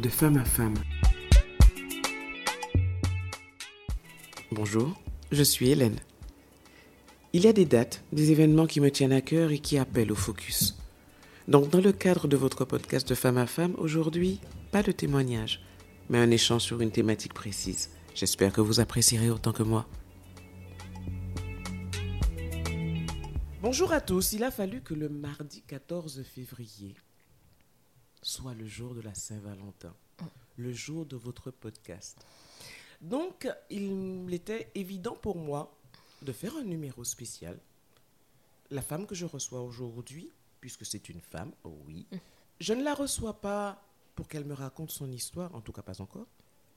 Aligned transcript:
de 0.00 0.08
femme 0.10 0.36
à 0.36 0.44
femme. 0.44 0.74
Bonjour, 4.52 4.94
je 5.32 5.42
suis 5.42 5.70
Hélène. 5.70 5.98
Il 7.32 7.44
y 7.44 7.48
a 7.48 7.52
des 7.52 7.64
dates, 7.64 8.04
des 8.12 8.30
événements 8.30 8.66
qui 8.66 8.80
me 8.80 8.90
tiennent 8.90 9.12
à 9.12 9.20
cœur 9.20 9.50
et 9.52 9.58
qui 9.58 9.78
appellent 9.78 10.12
au 10.12 10.16
focus. 10.16 10.76
Donc 11.48 11.70
dans 11.70 11.80
le 11.80 11.92
cadre 11.92 12.28
de 12.28 12.36
votre 12.36 12.64
podcast 12.64 13.08
de 13.08 13.14
femme 13.14 13.38
à 13.38 13.46
femme, 13.46 13.74
aujourd'hui, 13.78 14.40
pas 14.70 14.82
de 14.82 14.92
témoignage, 14.92 15.62
mais 16.10 16.18
un 16.18 16.30
échange 16.30 16.62
sur 16.62 16.80
une 16.80 16.90
thématique 16.90 17.34
précise. 17.34 17.90
J'espère 18.14 18.52
que 18.52 18.60
vous 18.60 18.80
apprécierez 18.80 19.30
autant 19.30 19.52
que 19.52 19.62
moi. 19.62 19.86
Bonjour 23.62 23.92
à 23.92 24.00
tous, 24.00 24.32
il 24.32 24.44
a 24.44 24.50
fallu 24.50 24.82
que 24.82 24.94
le 24.94 25.08
mardi 25.08 25.62
14 25.66 26.22
février 26.22 26.94
soit 28.26 28.54
le 28.54 28.66
jour 28.66 28.92
de 28.92 29.00
la 29.00 29.14
Saint-Valentin, 29.14 29.94
le 30.56 30.72
jour 30.72 31.06
de 31.06 31.14
votre 31.14 31.52
podcast. 31.52 32.26
Donc, 33.00 33.48
il 33.70 34.26
était 34.32 34.68
évident 34.74 35.14
pour 35.14 35.36
moi 35.36 35.72
de 36.22 36.32
faire 36.32 36.56
un 36.56 36.64
numéro 36.64 37.04
spécial. 37.04 37.56
La 38.70 38.82
femme 38.82 39.06
que 39.06 39.14
je 39.14 39.26
reçois 39.26 39.62
aujourd'hui, 39.62 40.32
puisque 40.60 40.84
c'est 40.84 41.08
une 41.08 41.20
femme, 41.20 41.52
oh 41.62 41.78
oui, 41.86 42.04
je 42.58 42.72
ne 42.72 42.82
la 42.82 42.94
reçois 42.94 43.40
pas 43.40 43.80
pour 44.16 44.26
qu'elle 44.26 44.44
me 44.44 44.54
raconte 44.54 44.90
son 44.90 45.10
histoire, 45.12 45.54
en 45.54 45.60
tout 45.60 45.72
cas 45.72 45.82
pas 45.82 46.00
encore. 46.00 46.26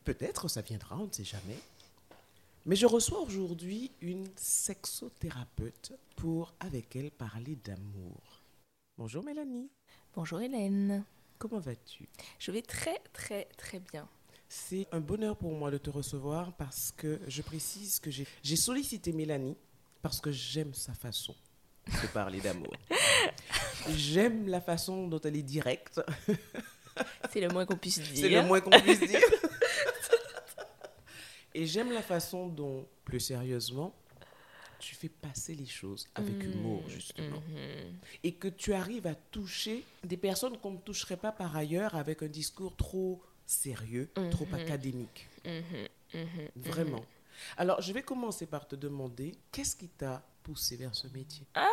Peut-être 0.04 0.50
ça 0.50 0.62
viendra, 0.62 1.00
on 1.00 1.08
ne 1.08 1.12
sait 1.12 1.24
jamais. 1.24 1.58
Mais 2.68 2.76
je 2.76 2.86
reçois 2.86 3.22
aujourd'hui 3.22 3.90
une 4.02 4.28
sexothérapeute 4.36 5.94
pour, 6.16 6.54
avec 6.60 6.96
elle, 6.96 7.10
parler 7.10 7.56
d'amour. 7.56 8.44
Bonjour 9.00 9.24
Mélanie. 9.24 9.72
Bonjour 10.14 10.42
Hélène. 10.42 11.06
Comment 11.40 11.60
vas-tu? 11.60 12.10
Je 12.38 12.52
vais 12.52 12.62
très 12.62 13.00
très 13.14 13.46
très 13.58 13.80
bien. 13.80 14.08
C'est 14.50 14.88
un 14.92 15.00
bonheur 15.00 15.38
pour 15.38 15.54
moi 15.54 15.72
de 15.72 15.78
te 15.78 15.90
recevoir 15.90 16.52
parce 16.58 16.94
que 16.96 17.22
je 17.28 17.42
précise 17.42 18.00
que 18.00 18.12
j'ai 18.12 18.56
sollicité 18.58 19.14
Mélanie 19.14 19.56
parce 20.02 20.20
que 20.20 20.32
j'aime 20.32 20.74
sa 20.74 20.94
façon 20.94 21.34
de 21.88 22.08
parler 22.14 22.42
d'amour. 22.42 22.74
j'aime 23.96 24.50
la 24.50 24.60
façon 24.60 25.08
dont 25.08 25.22
elle 25.22 25.38
est 25.38 25.44
directe. 25.44 26.02
C'est 27.32 27.40
le 27.40 27.48
moins 27.48 27.66
qu'on 27.66 27.78
puisse 27.78 28.00
dire. 28.00 28.18
C'est 28.18 28.30
le 28.30 28.44
moins 28.44 28.60
qu'on 28.60 28.72
puisse 28.72 29.00
dire. 29.00 29.22
Et 31.54 31.66
j'aime 31.66 31.92
la 31.92 32.02
façon 32.02 32.48
dont, 32.48 32.86
plus 33.06 33.22
sérieusement, 33.22 33.96
tu 34.80 34.96
fais 34.96 35.10
passer 35.10 35.54
les 35.56 35.66
choses 35.66 36.08
avec 36.16 36.46
Mmh, 36.48 36.52
humour, 36.52 36.90
justement. 36.90 37.42
mhm. 37.48 37.98
Et 38.24 38.34
que 38.34 38.48
tu 38.48 38.74
arrives 38.74 39.08
à 39.08 39.16
toucher 39.16 39.84
des 40.04 40.18
personnes 40.18 40.58
qu'on 40.58 40.72
ne 40.72 40.78
toucherait 40.78 41.18
pas 41.18 41.32
par 41.32 41.56
ailleurs 41.56 41.96
avec 41.96 42.24
un 42.24 42.28
discours 42.28 42.76
trop 42.76 43.22
sérieux, 43.46 44.10
trop 44.32 44.46
Mhm. 44.46 44.54
académique. 44.56 45.28
Vraiment. 46.56 47.06
Alors, 47.58 47.82
je 47.82 47.94
vais 47.94 48.02
commencer 48.04 48.46
par 48.46 48.68
te 48.68 48.76
demander 48.76 49.38
qu'est-ce 49.52 49.76
qui 49.76 49.88
t'a 49.90 50.26
poussé 50.44 50.76
vers 50.76 50.94
ce 50.96 51.08
métier? 51.08 51.46
Ah, 51.56 51.68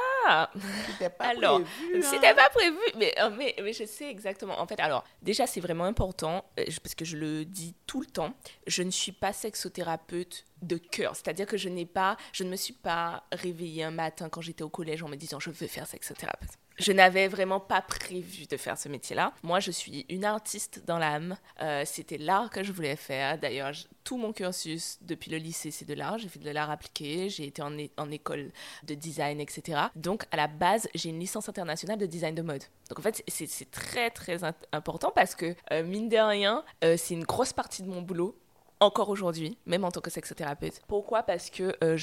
C'était 0.87 1.11
pas 1.11 1.29
alors, 1.29 1.61
prévu, 1.61 1.97
hein. 1.97 2.01
c'était 2.03 2.35
pas 2.35 2.49
prévu, 2.51 2.79
mais, 2.97 3.15
euh, 3.21 3.31
mais, 3.37 3.55
mais 3.63 3.73
je 3.73 3.85
sais 3.85 4.09
exactement. 4.11 4.59
En 4.61 4.67
fait, 4.67 4.81
alors, 4.81 5.05
déjà, 5.23 5.47
c'est 5.47 5.61
vraiment 5.61 5.85
important, 5.85 6.45
euh, 6.59 6.65
parce 6.83 6.95
que 6.95 7.05
je 7.05 7.17
le 7.17 7.45
dis 7.45 7.75
tout 7.87 8.01
le 8.01 8.07
temps, 8.07 8.35
je 8.67 8.83
ne 8.83 8.91
suis 8.91 9.13
pas 9.13 9.33
sexothérapeute 9.33 10.45
de 10.63 10.77
cœur. 10.77 11.15
C'est-à-dire 11.15 11.47
que 11.47 11.57
je 11.57 11.69
n'ai 11.69 11.87
pas, 11.87 12.17
je 12.33 12.45
ne 12.45 12.51
me 12.51 12.57
suis 12.57 12.75
pas 12.75 13.25
réveillée 13.33 13.85
un 13.85 13.91
matin 13.91 14.29
quand 14.29 14.41
j'étais 14.41 14.63
au 14.63 14.71
collège 14.71 15.03
en 15.03 15.09
me 15.09 15.17
disant 15.17 15.41
je 15.41 15.51
veux 15.51 15.67
faire 15.67 15.87
sexothérapeute. 15.87 16.51
Je 16.79 16.93
n'avais 16.93 17.29
vraiment 17.29 17.61
pas 17.61 17.81
prévu 17.81 18.47
de 18.47 18.57
faire 18.57 18.77
ce 18.77 18.89
métier-là. 18.89 19.33
Moi, 19.43 19.61
je 19.61 19.71
suis 19.71 20.05
une 20.09 20.25
artiste 20.25 20.83
dans 20.87 20.99
l'âme. 20.99 21.37
Euh, 21.63 21.83
C'était 21.87 22.19
l'art 22.19 22.51
que 22.51 22.63
je 22.63 22.73
voulais 22.73 22.97
faire. 22.97 23.39
D'ailleurs, 23.39 23.73
tout 24.05 24.19
mon 24.19 24.33
cursus 24.33 24.99
depuis 25.01 25.31
le 25.31 25.39
lycée, 25.39 25.71
c'est 25.71 25.87
de 25.87 25.95
l'art. 25.95 26.19
J'ai 26.19 26.29
fait 26.29 26.39
de 26.39 26.51
l'art 26.51 26.71
appliqué. 26.71 27.29
J'ai 27.31 27.47
été 27.47 27.63
en, 27.63 28.11
école 28.11 28.53
de 28.85 28.95
design, 28.95 29.41
etc. 29.41 29.81
Donc, 29.97 30.25
à 30.31 30.37
la 30.37 30.49
base, 30.49 30.89
j'ai 30.95 31.09
une 31.09 31.19
licence 31.21 31.49
internationale 31.49 31.99
de 31.99 32.07
design 32.07 32.35
de 32.35 32.43
mode. 32.43 32.63
Donc, 32.89 32.99
en 32.99 33.03
fait, 33.03 33.23
c'est 33.27 33.71
très, 33.71 34.11
très 34.11 34.41
important 34.73 35.11
parce 35.15 35.35
que, 35.35 35.55
euh, 35.73 35.83
mine 35.83 36.09
de 36.09 36.19
rien, 36.19 36.63
euh, 36.85 36.97
c'est 36.99 37.15
une 37.15 37.25
grosse 37.25 37.53
partie 37.53 37.83
de 37.83 37.89
mon 37.89 38.03
boulot 38.03 38.39
encore 38.81 39.09
aujourd'hui, 39.09 39.57
même 39.67 39.85
en 39.85 39.91
tant 39.91 40.01
que 40.01 40.11
sexothérapeute. 40.11 40.83
Pourquoi? 40.87 41.23
Parce 41.23 41.51
que 41.51 41.77
euh, 41.83 41.97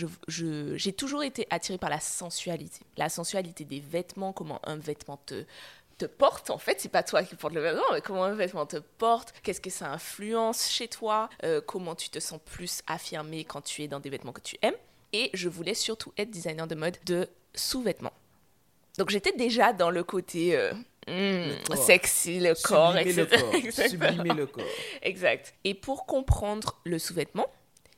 j'ai 0.75 0.93
toujours 0.93 1.23
été 1.23 1.47
attirée 1.49 1.77
par 1.77 1.89
la 1.89 1.99
sensualité. 1.99 2.81
La 2.97 3.09
sensualité 3.09 3.63
des 3.63 3.79
vêtements, 3.79 4.33
comment 4.33 4.59
un 4.67 4.77
vêtement 4.77 5.17
te, 5.25 5.45
te 5.97 6.05
porte, 6.05 6.49
en 6.49 6.57
fait, 6.57 6.79
c'est 6.79 6.89
pas 6.89 7.03
toi 7.03 7.23
qui 7.23 7.35
portes 7.35 7.53
le 7.53 7.61
vêtement, 7.61 7.83
mais 7.91 8.01
comment 8.01 8.23
un 8.23 8.35
vêtement 8.35 8.65
te 8.65 8.77
porte, 8.77 9.33
qu'est-ce 9.43 9.61
que 9.61 9.69
ça 9.69 9.91
influence 9.91 10.69
chez 10.69 10.87
toi, 10.87 11.29
euh, 11.43 11.61
comment 11.61 11.95
tu 11.95 12.09
te 12.09 12.19
sens 12.19 12.39
plus 12.43 12.81
affirmé 12.87 13.43
quand 13.43 13.61
tu 13.61 13.83
es 13.83 13.87
dans 13.87 13.99
des 13.99 14.09
vêtements 14.09 14.33
que 14.33 14.41
tu 14.41 14.57
aimes? 14.61 14.75
Et 15.11 15.29
je 15.33 15.49
voulais 15.49 15.75
surtout 15.75 16.11
être 16.17 16.31
designer 16.31 16.65
de 16.65 16.75
mode 16.75 16.97
de 17.05 17.29
sous-vêtements. 17.53 18.13
Donc 18.97 19.09
j'étais 19.09 19.31
déjà 19.31 19.73
dans 19.73 19.89
le 19.89 20.03
côté 20.03 20.55
euh, 20.55 20.73
corps. 21.05 21.77
sexy, 21.77 22.39
le 22.39 22.53
corps, 22.61 22.93
Sublimer 22.93 23.13
le 23.13 23.23
etc. 23.23 23.41
corps. 23.41 23.55
Exactement. 23.63 24.09
Sublimer 24.11 24.33
le 24.33 24.45
corps. 24.47 24.63
Exact. 25.01 25.53
Et 25.63 25.73
pour 25.73 26.05
comprendre 26.05 26.79
le 26.83 26.99
sous-vêtement, 26.99 27.47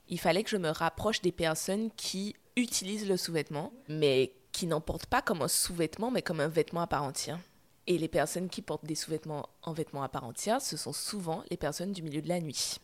il 0.07 0.19
fallait 0.19 0.43
que 0.43 0.49
je 0.49 0.57
me 0.57 0.69
rapproche 0.69 1.21
des 1.21 1.31
personnes 1.31 1.89
qui 1.95 2.35
utilisent 2.55 3.07
le 3.07 3.17
sous-vêtement, 3.17 3.73
mais 3.89 4.33
qui 4.51 4.67
n'en 4.67 4.81
portent 4.81 5.07
pas 5.07 5.21
comme 5.21 5.41
un 5.41 5.47
sous-vêtement, 5.47 6.11
mais 6.11 6.21
comme 6.21 6.39
un 6.39 6.47
vêtement 6.47 6.81
à 6.81 6.87
part 6.87 7.03
entière. 7.03 7.39
Et 7.87 7.97
les 7.97 8.07
personnes 8.07 8.49
qui 8.49 8.61
portent 8.61 8.85
des 8.85 8.95
sous-vêtements 8.95 9.49
en 9.61 9.73
vêtements 9.73 10.03
à 10.03 10.09
part 10.09 10.23
entière, 10.23 10.61
ce 10.61 10.77
sont 10.77 10.93
souvent 10.93 11.43
les 11.51 11.57
personnes 11.57 11.91
du 11.91 12.01
milieu 12.01 12.21
de 12.21 12.29
la 12.29 12.39
nuit. 12.39 12.77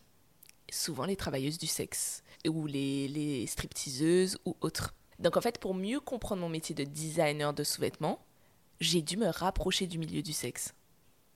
Souvent 0.71 1.05
les 1.05 1.15
travailleuses 1.15 1.57
du 1.57 1.67
sexe, 1.67 2.23
ou 2.47 2.67
les, 2.67 3.07
les 3.07 3.47
stripteaseuses, 3.47 4.37
ou 4.45 4.55
autres. 4.61 4.93
Donc 5.19 5.37
en 5.37 5.41
fait, 5.41 5.59
pour 5.59 5.73
mieux 5.73 5.99
comprendre 5.99 6.41
mon 6.41 6.49
métier 6.49 6.75
de 6.75 6.83
designer 6.83 7.53
de 7.53 7.63
sous-vêtements, 7.63 8.19
j'ai 8.81 9.03
dû 9.03 9.15
me 9.15 9.27
rapprocher 9.27 9.87
du 9.87 9.97
milieu 9.97 10.21
du 10.21 10.33
sexe. 10.33 10.73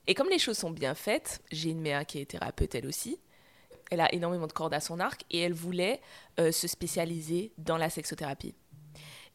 Et 0.08 0.14
comme 0.14 0.28
les 0.28 0.38
choses 0.38 0.58
sont 0.58 0.70
bien 0.70 0.94
faites, 0.94 1.40
j'ai 1.50 1.70
une 1.70 1.80
mère 1.80 2.04
qui 2.04 2.18
est 2.18 2.26
thérapeute 2.26 2.74
elle 2.74 2.86
aussi. 2.86 3.18
Elle 3.90 4.00
a 4.00 4.12
énormément 4.12 4.48
de 4.48 4.52
cordes 4.52 4.74
à 4.74 4.80
son 4.80 4.98
arc 4.98 5.24
et 5.30 5.38
elle 5.38 5.54
voulait 5.54 6.00
euh, 6.40 6.50
se 6.50 6.66
spécialiser 6.66 7.52
dans 7.56 7.76
la 7.76 7.88
sexothérapie. 7.88 8.54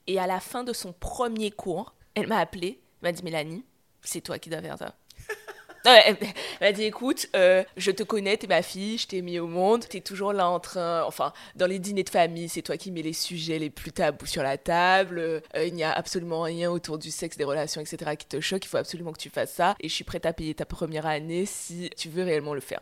Et 0.07 0.19
à 0.19 0.27
la 0.27 0.41
fin 0.41 0.65
de 0.65 0.73
son 0.73 0.91
premier 0.91 1.51
cours, 1.51 1.95
elle 2.13 2.27
m'a 2.27 2.37
appelée, 2.37 2.81
m'a 3.01 3.13
dit 3.13 3.23
Mélanie, 3.23 3.63
c'est 4.01 4.21
toi 4.21 4.39
qui 4.39 4.49
dois 4.49 4.61
faire 4.61 4.77
ça. 4.77 4.95
Elle 5.85 6.17
m'a 6.59 6.71
dit 6.71 6.83
écoute, 6.83 7.27
euh, 7.35 7.63
je 7.75 7.91
te 7.91 8.03
connais, 8.03 8.37
t'es 8.37 8.47
ma 8.47 8.61
fille, 8.61 8.97
je 8.97 9.07
t'ai 9.07 9.21
mis 9.21 9.39
au 9.39 9.47
monde, 9.47 9.87
t'es 9.87 10.01
toujours 10.01 10.31
là 10.31 10.47
en 10.47 10.59
train, 10.59 11.03
enfin, 11.03 11.33
dans 11.55 11.65
les 11.65 11.79
dîners 11.79 12.03
de 12.03 12.09
famille, 12.09 12.49
c'est 12.49 12.61
toi 12.61 12.77
qui 12.77 12.91
mets 12.91 13.01
les 13.01 13.13
sujets 13.13 13.57
les 13.57 13.69
plus 13.69 13.91
tabous 13.91 14.27
sur 14.27 14.43
la 14.43 14.57
table, 14.57 15.19
euh, 15.19 15.41
il 15.65 15.73
n'y 15.73 15.83
a 15.83 15.91
absolument 15.91 16.41
rien 16.41 16.69
autour 16.69 16.97
du 16.97 17.09
sexe, 17.09 17.35
des 17.37 17.43
relations, 17.43 17.81
etc. 17.81 18.15
qui 18.15 18.27
te 18.27 18.39
choque, 18.39 18.63
il 18.65 18.67
faut 18.67 18.77
absolument 18.77 19.11
que 19.11 19.19
tu 19.19 19.29
fasses 19.29 19.53
ça, 19.53 19.75
et 19.79 19.89
je 19.89 19.93
suis 19.93 20.03
prête 20.03 20.25
à 20.25 20.33
payer 20.33 20.53
ta 20.53 20.65
première 20.65 21.05
année 21.07 21.45
si 21.45 21.89
tu 21.97 22.09
veux 22.09 22.23
réellement 22.23 22.53
le 22.53 22.61
faire. 22.61 22.81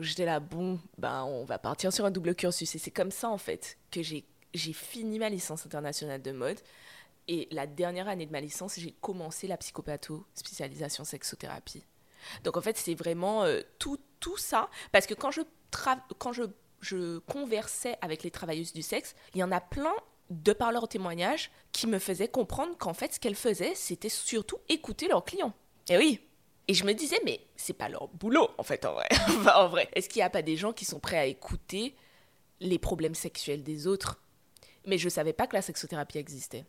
J'étais 0.00 0.24
là, 0.24 0.40
bon, 0.40 0.78
ben 0.96 1.24
on 1.24 1.44
va 1.44 1.58
partir 1.58 1.92
sur 1.92 2.04
un 2.04 2.10
double 2.10 2.34
cursus, 2.34 2.74
et 2.74 2.78
c'est 2.78 2.90
comme 2.90 3.10
ça 3.10 3.28
en 3.28 3.38
fait 3.38 3.76
que 3.90 4.00
j'ai 4.02 4.24
fini 4.72 5.18
ma 5.18 5.28
licence 5.28 5.66
internationale 5.66 6.22
de 6.22 6.32
mode. 6.32 6.58
Et 7.30 7.46
la 7.50 7.66
dernière 7.66 8.08
année 8.08 8.24
de 8.24 8.32
ma 8.32 8.40
licence, 8.40 8.78
j'ai 8.78 8.92
commencé 9.02 9.46
la 9.46 9.58
psychopatho, 9.58 10.24
spécialisation 10.34 11.04
sexothérapie. 11.04 11.84
Donc 12.44 12.56
en 12.56 12.60
fait, 12.60 12.76
c'est 12.76 12.94
vraiment 12.94 13.44
euh, 13.44 13.60
tout, 13.78 13.98
tout 14.20 14.36
ça. 14.36 14.68
Parce 14.92 15.06
que 15.06 15.14
quand 15.14 15.30
je, 15.30 15.42
quand 16.18 16.32
je, 16.32 16.44
je 16.80 17.18
conversais 17.18 17.96
avec 18.00 18.22
les 18.22 18.30
travailleuses 18.30 18.72
du 18.72 18.82
sexe, 18.82 19.14
il 19.34 19.40
y 19.40 19.44
en 19.44 19.52
a 19.52 19.60
plein, 19.60 19.94
de 20.30 20.52
par 20.52 20.72
leurs 20.72 20.88
témoignages, 20.88 21.50
qui 21.72 21.86
me 21.86 21.98
faisaient 21.98 22.28
comprendre 22.28 22.76
qu'en 22.76 22.94
fait, 22.94 23.14
ce 23.14 23.20
qu'elles 23.20 23.34
faisaient, 23.34 23.74
c'était 23.74 24.08
surtout 24.08 24.58
écouter 24.68 25.08
leurs 25.08 25.24
clients. 25.24 25.54
Et 25.88 25.96
oui. 25.96 26.20
Et 26.66 26.74
je 26.74 26.84
me 26.84 26.92
disais, 26.92 27.18
mais 27.24 27.40
c'est 27.56 27.72
pas 27.72 27.88
leur 27.88 28.08
boulot, 28.08 28.50
en 28.58 28.62
fait, 28.62 28.84
en 28.84 28.92
vrai. 28.92 29.08
En 29.54 29.68
vrai. 29.68 29.88
Est-ce 29.94 30.08
qu'il 30.08 30.20
n'y 30.20 30.24
a 30.24 30.30
pas 30.30 30.42
des 30.42 30.56
gens 30.56 30.72
qui 30.72 30.84
sont 30.84 31.00
prêts 31.00 31.18
à 31.18 31.24
écouter 31.24 31.96
les 32.60 32.78
problèmes 32.78 33.14
sexuels 33.14 33.62
des 33.62 33.86
autres? 33.86 34.20
Mais 34.86 34.98
je 34.98 35.08
savais 35.08 35.32
pas 35.32 35.46
que 35.46 35.56
la 35.56 35.62
sexothérapie 35.62 36.18
existait. 36.18 36.66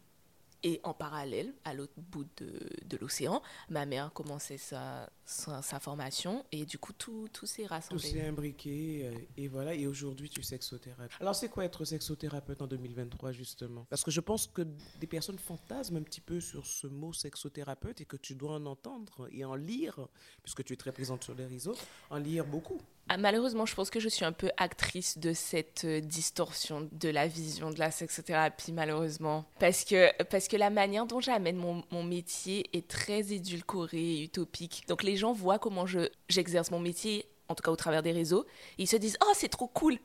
Et 0.63 0.81
en 0.83 0.93
parallèle, 0.93 1.53
à 1.63 1.73
l'autre 1.73 1.93
bout 1.97 2.25
de, 2.37 2.51
de 2.85 2.97
l'océan, 2.97 3.41
ma 3.69 3.85
mère 3.85 4.11
commençait 4.11 4.57
sa, 4.57 5.09
sa, 5.25 5.79
formation 5.79 6.45
et 6.51 6.65
du 6.65 6.77
coup, 6.77 6.91
tout, 6.91 7.29
tout 7.31 7.45
s'est 7.45 7.63
Tout 7.63 7.69
rassemblé. 7.69 8.09
s'est 8.09 8.27
imbriqué 8.27 9.05
euh, 9.05 9.17
et 9.37 9.47
voilà. 9.47 9.73
Et 9.73 9.87
aujourd'hui, 9.87 10.29
tu 10.29 10.41
es 10.41 10.43
sexothérapeute. 10.43 11.21
Alors, 11.21 11.35
c'est 11.35 11.49
quoi 11.49 11.65
être 11.65 11.85
sexothérapeute 11.85 12.61
en 12.61 12.67
2023, 12.67 13.31
justement? 13.31 13.85
Parce 13.89 14.03
que 14.03 14.11
je 14.11 14.19
pense 14.19 14.47
que 14.47 14.63
des 14.99 15.07
personnes 15.07 15.39
fantasment 15.39 15.97
un 15.97 16.03
petit 16.03 16.21
peu 16.21 16.41
sur 16.41 16.65
ce 16.65 16.87
mot 16.87 17.13
sexothérapeute 17.13 18.01
et 18.01 18.05
que 18.05 18.17
tu 18.17 18.35
dois 18.35 18.55
en 18.55 18.65
entendre 18.65 19.29
et 19.31 19.45
en 19.45 19.55
lire, 19.55 20.07
puisque 20.43 20.63
tu 20.63 20.73
es 20.73 20.77
très 20.77 20.91
présente 20.91 21.23
sur 21.23 21.35
les 21.35 21.45
réseaux, 21.45 21.75
en 22.09 22.17
lire 22.17 22.45
beaucoup. 22.45 22.81
Ah, 23.09 23.17
malheureusement, 23.17 23.65
je 23.65 23.75
pense 23.75 23.89
que 23.89 23.99
je 23.99 24.07
suis 24.07 24.23
un 24.23 24.31
peu 24.31 24.49
actrice 24.57 25.17
de 25.17 25.33
cette 25.33 25.83
euh, 25.85 25.99
distorsion 25.99 26.87
de 26.91 27.09
la 27.09 27.27
vision 27.27 27.71
de 27.71 27.79
la 27.79 27.91
sexothérapie, 27.91 28.71
malheureusement. 28.71 29.45
Parce 29.59 29.83
que, 29.83 30.11
parce 30.25 30.47
que 30.47 30.57
la 30.57 30.69
manière 30.69 31.05
dont 31.05 31.19
j'amène 31.19 31.57
mon, 31.57 31.83
mon 31.91 32.03
métier 32.03 32.69
est 32.71 32.87
très 32.87 33.33
édulcorée 33.33 33.97
et 33.97 34.23
utopique. 34.23 34.83
Donc 34.87 35.03
les 35.03 35.17
gens 35.17 35.33
voient 35.33 35.59
comment 35.59 35.87
je, 35.87 36.07
j'exerce 36.29 36.69
mon 36.69 36.79
métier 36.79 37.25
en 37.49 37.55
tout 37.55 37.63
cas 37.63 37.71
au 37.71 37.75
travers 37.75 38.03
des 38.03 38.11
réseaux, 38.11 38.45
ils 38.77 38.87
se 38.87 38.95
disent 38.95 39.17
Oh, 39.21 39.31
c'est 39.33 39.49
trop 39.49 39.67
cool 39.67 39.97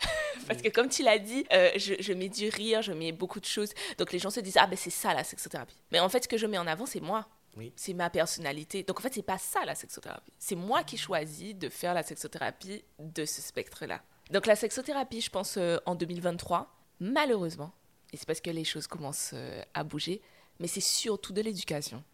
Parce 0.48 0.62
que 0.62 0.70
comme 0.70 0.88
tu 0.88 1.02
l'as 1.02 1.18
dit, 1.18 1.44
euh, 1.52 1.70
je, 1.76 1.94
je, 2.00 2.12
mets 2.14 2.30
du 2.30 2.48
rire, 2.48 2.80
je 2.80 2.92
mets 2.92 3.12
beaucoup 3.12 3.38
de 3.38 3.44
choses. 3.44 3.70
Donc 3.98 4.12
les 4.12 4.18
gens 4.18 4.30
se 4.30 4.40
disent 4.40 4.56
Ah, 4.58 4.66
ben 4.66 4.76
c'est 4.76 4.90
ça 4.90 5.12
la 5.14 5.22
sexothérapie. 5.22 5.76
Mais 5.92 6.00
en 6.00 6.08
fait, 6.08 6.24
ce 6.24 6.28
que 6.28 6.38
je 6.38 6.46
mets 6.46 6.58
en 6.58 6.66
avant, 6.66 6.86
c'est 6.86 7.00
moi. 7.00 7.28
C'est 7.76 7.94
ma 7.94 8.10
personnalité. 8.10 8.82
Donc 8.82 9.00
en 9.00 9.02
fait, 9.02 9.14
c'est 9.14 9.22
pas 9.22 9.38
ça 9.38 9.64
la 9.64 9.74
sexothérapie. 9.74 10.32
C'est 10.38 10.54
moi 10.54 10.82
qui 10.82 10.96
choisis 10.96 11.54
de 11.54 11.68
faire 11.68 11.94
la 11.94 12.02
sexothérapie 12.02 12.84
de 12.98 13.24
ce 13.24 13.42
spectre-là. 13.42 14.02
Donc 14.30 14.46
la 14.46 14.56
sexothérapie, 14.56 15.20
je 15.20 15.30
pense, 15.30 15.56
euh, 15.56 15.78
en 15.86 15.94
2023, 15.94 16.72
malheureusement, 17.00 17.72
et 18.12 18.16
c'est 18.16 18.26
parce 18.26 18.40
que 18.40 18.50
les 18.50 18.64
choses 18.64 18.86
commencent 18.86 19.32
euh, 19.34 19.62
à 19.74 19.84
bouger, 19.84 20.22
mais 20.58 20.68
c'est 20.68 20.80
surtout 20.80 21.32
de 21.32 21.40
l'éducation. 21.40 22.04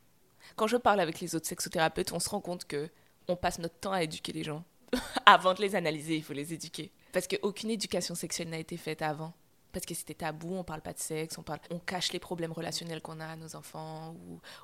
Quand 0.57 0.67
je 0.67 0.77
parle 0.77 1.01
avec 1.01 1.21
les 1.21 1.35
autres 1.35 1.47
sexothérapeutes, 1.47 2.13
on 2.13 2.21
se 2.21 2.29
rend 2.29 2.41
compte 2.41 2.65
que 2.65 2.89
on 3.29 3.37
passe 3.37 3.59
notre 3.59 3.79
temps 3.79 3.93
à 3.93 4.03
éduquer 4.03 4.33
les 4.33 4.45
gens. 4.45 4.65
avant 5.27 5.53
de 5.53 5.61
les 5.61 5.75
analyser, 5.75 6.17
il 6.17 6.23
faut 6.23 6.33
les 6.33 6.55
éduquer. 6.55 6.93
Parce 7.13 7.27
qu'aucune 7.27 7.71
éducation 7.71 8.15
sexuelle 8.15 8.49
n'a 8.49 8.59
été 8.59 8.77
faite 8.77 9.03
avant. 9.03 9.35
Parce 9.77 9.85
que 9.85 9.93
c'était 9.93 10.15
tabou, 10.15 10.55
on 10.55 10.65
parle 10.65 10.81
pas 10.81 10.95
de 10.95 10.99
sexe, 10.99 11.37
on, 11.37 11.79
cache 11.81 12.11
les 12.15 12.19
problèmes 12.19 12.53
relationnels 12.53 13.03
qu'on 13.03 13.21
a 13.21 13.27
à 13.27 13.37
nos 13.37 13.57
enfants, 13.57 14.17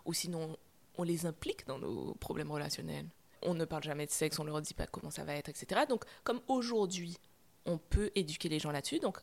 ou, 0.07 0.15
sinon 0.15 0.57
on 0.97 1.03
les 1.03 1.27
implique 1.27 1.67
dans 1.67 1.79
nos 1.79 2.15
problèmes 2.15 2.51
relationnels. 2.51 3.05
On 3.43 3.53
ne 3.53 3.67
parle 3.67 3.83
jamais 3.83 4.07
de 4.07 4.11
sexe, 4.11 4.39
on 4.39 4.45
leur 4.45 4.63
dit 4.63 4.73
pas 4.73 4.87
comment 4.87 5.11
ça 5.11 5.25
va 5.25 5.35
être, 5.35 5.51
etc. 5.51 5.83
Donc, 5.87 6.05
comme 6.25 6.41
aujourd'hui, 6.49 7.19
on 7.67 7.77
peut 7.77 8.11
éduquer 8.15 8.49
les 8.49 8.59
gens 8.59 8.71
là-dessus, 8.71 9.01
donc 9.01 9.19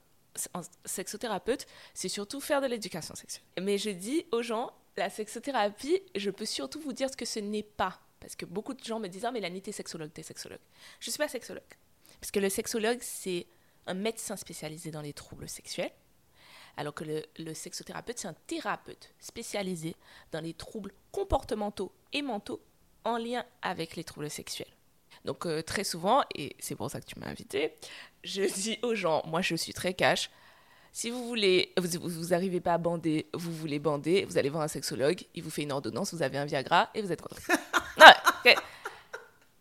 un 0.53 0.61
sexothérapeute, 0.85 1.65
c'est 1.95 2.07
surtout 2.07 2.39
faire 2.39 2.61
de 2.61 2.67
l'éducation 2.67 3.15
sexuelle. 3.15 3.45
Mais 3.59 3.79
je 3.79 3.89
dis 3.89 4.27
aux 4.31 4.43
gens, 4.43 4.71
la 4.95 5.09
sexothérapie, 5.09 6.03
je 6.13 6.29
peux 6.29 6.45
surtout 6.45 6.79
vous 6.81 6.93
dire 6.93 7.09
ce 7.09 7.17
que 7.17 7.25
ce 7.25 7.39
n'est 7.39 7.63
pas. 7.63 7.99
Parce 8.19 8.35
que 8.35 8.45
beaucoup 8.45 8.75
de 8.75 8.83
gens 8.83 8.99
me 8.99 9.07
disent 9.07 9.25
Ah, 9.25 9.31
mais 9.31 9.39
Mélanie, 9.39 9.63
t'es 9.63 9.71
sexologue, 9.71 10.13
t'es 10.13 10.21
sexologue. 10.21 10.61
Je 10.99 11.09
ne 11.09 11.13
suis 11.13 11.17
pas 11.17 11.27
sexologue. 11.27 11.63
Parce 12.21 12.29
que 12.29 12.39
le 12.39 12.49
sexologue, 12.49 12.99
c'est 13.01 13.47
un 13.89 13.95
médecin 13.95 14.37
spécialisé 14.37 14.91
dans 14.91 15.01
les 15.01 15.13
troubles 15.13 15.49
sexuels, 15.49 15.91
alors 16.77 16.93
que 16.93 17.03
le, 17.03 17.25
le 17.39 17.53
sexothérapeute, 17.53 18.19
c'est 18.19 18.27
un 18.27 18.35
thérapeute 18.47 19.13
spécialisé 19.19 19.95
dans 20.31 20.41
les 20.41 20.53
troubles 20.53 20.93
comportementaux 21.11 21.91
et 22.13 22.21
mentaux 22.21 22.61
en 23.03 23.17
lien 23.17 23.43
avec 23.61 23.95
les 23.95 24.03
troubles 24.03 24.29
sexuels. 24.29 24.67
Donc 25.25 25.45
euh, 25.45 25.61
très 25.61 25.83
souvent, 25.83 26.23
et 26.35 26.55
c'est 26.59 26.75
pour 26.75 26.89
ça 26.89 27.01
que 27.01 27.05
tu 27.05 27.19
m'as 27.19 27.27
invité, 27.27 27.73
je 28.23 28.43
dis 28.43 28.79
aux 28.83 28.95
gens, 28.95 29.23
moi 29.25 29.41
je 29.41 29.55
suis 29.55 29.73
très 29.73 29.93
cash, 29.93 30.29
si 30.91 31.09
vous 31.09 31.27
voulez, 31.27 31.73
vous, 31.77 32.09
vous 32.09 32.33
arrivez 32.33 32.61
pas 32.61 32.73
à 32.73 32.77
bander, 32.77 33.27
vous 33.33 33.51
voulez 33.51 33.79
bander, 33.79 34.25
vous 34.25 34.37
allez 34.37 34.49
voir 34.49 34.63
un 34.63 34.67
sexologue, 34.67 35.23
il 35.35 35.43
vous 35.43 35.49
fait 35.49 35.63
une 35.63 35.71
ordonnance, 35.71 36.13
vous 36.13 36.23
avez 36.23 36.37
un 36.37 36.45
Viagra 36.45 36.89
et 36.93 37.01
vous 37.01 37.11
êtes 37.11 37.21
content. 37.21 37.35
non, 37.99 38.05
okay. 38.39 38.55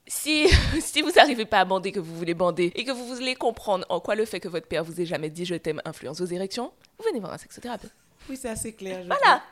Si, 0.08 0.48
si 0.80 1.02
vous 1.02 1.12
n'arrivez 1.12 1.44
pas 1.44 1.60
à 1.60 1.64
bander, 1.64 1.92
que 1.92 2.00
vous 2.00 2.16
voulez 2.16 2.34
bander 2.34 2.72
et 2.74 2.84
que 2.84 2.90
vous 2.90 3.14
voulez 3.14 3.34
comprendre 3.34 3.84
en 3.88 4.00
quoi 4.00 4.14
le 4.14 4.24
fait 4.24 4.40
que 4.40 4.48
votre 4.48 4.66
père 4.66 4.82
vous 4.82 5.00
ait 5.00 5.06
jamais 5.06 5.30
dit 5.30 5.44
je 5.44 5.54
t'aime 5.54 5.80
influence 5.84 6.20
vos 6.20 6.26
érections, 6.26 6.72
vous 6.98 7.04
venez 7.04 7.20
voir 7.20 7.32
un 7.32 7.38
sexothérapeute. 7.38 7.92
Oui, 8.28 8.36
c'est 8.36 8.48
assez 8.48 8.72
clair. 8.72 9.04
Voilà. 9.06 9.42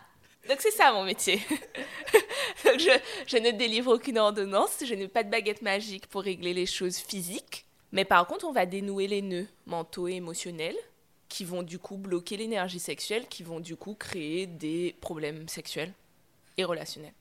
Donc 0.49 0.59
c'est 0.61 0.71
ça 0.71 0.93
mon 0.93 1.05
métier. 1.05 1.41
Donc 2.65 2.79
je, 2.79 2.91
je, 3.27 3.37
ne 3.37 3.51
délivre 3.51 3.93
aucune 3.95 4.19
ordonnance, 4.19 4.83
je 4.85 4.95
n'ai 4.95 5.09
pas 5.09 5.25
de 5.25 5.31
baguette 5.31 5.63
magique 5.63 6.07
pour 6.07 6.23
régler 6.23 6.55
les 6.55 6.67
choses 6.67 6.97
physiques, 6.97 7.67
mais 7.93 8.05
par 8.05 8.27
contre 8.27 8.47
on 8.47 8.53
va 8.53 8.65
dénouer 8.65 9.09
les 9.09 9.23
nœuds 9.23 9.49
mentaux 9.67 10.09
et 10.09 10.15
émotionnels 10.15 10.77
qui 11.29 11.45
vont 11.45 11.63
du 11.63 11.79
coup 11.79 11.97
bloquer 11.97 12.37
l'énergie 12.37 12.79
sexuelle, 12.79 13.27
qui 13.29 13.43
vont 13.43 13.61
du 13.61 13.77
coup 13.77 13.95
créer 13.95 14.47
des 14.47 14.95
problèmes 15.01 15.49
sexuels 15.49 15.93
et 16.57 16.65
relationnels. 16.65 17.13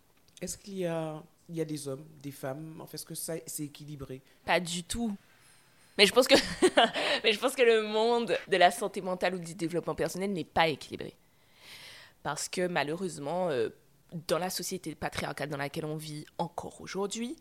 Est-ce 0.41 0.57
qu'il 0.57 0.77
y 0.77 0.85
a, 0.85 1.21
il 1.49 1.55
y 1.55 1.61
a 1.61 1.65
des 1.65 1.87
hommes, 1.87 2.05
des 2.21 2.31
femmes 2.31 2.79
En 2.81 2.85
fait, 2.85 2.95
est-ce 2.95 3.05
que 3.05 3.15
ça, 3.15 3.35
c'est 3.45 3.63
équilibré 3.63 4.21
Pas 4.45 4.59
du 4.59 4.83
tout. 4.83 5.15
Mais 5.97 6.05
je, 6.05 6.13
pense 6.13 6.27
que 6.27 6.35
mais 7.23 7.31
je 7.31 7.39
pense 7.39 7.55
que 7.55 7.61
le 7.61 7.83
monde 7.83 8.37
de 8.47 8.57
la 8.57 8.71
santé 8.71 9.01
mentale 9.01 9.35
ou 9.35 9.39
du 9.39 9.55
développement 9.55 9.95
personnel 9.95 10.33
n'est 10.33 10.43
pas 10.43 10.67
équilibré. 10.67 11.15
Parce 12.23 12.49
que 12.49 12.67
malheureusement, 12.67 13.49
euh, 13.49 13.69
dans 14.27 14.39
la 14.39 14.49
société 14.49 14.95
patriarcale 14.95 15.49
dans 15.49 15.57
laquelle 15.57 15.85
on 15.85 15.95
vit 15.95 16.25
encore 16.37 16.81
aujourd'hui, 16.81 17.35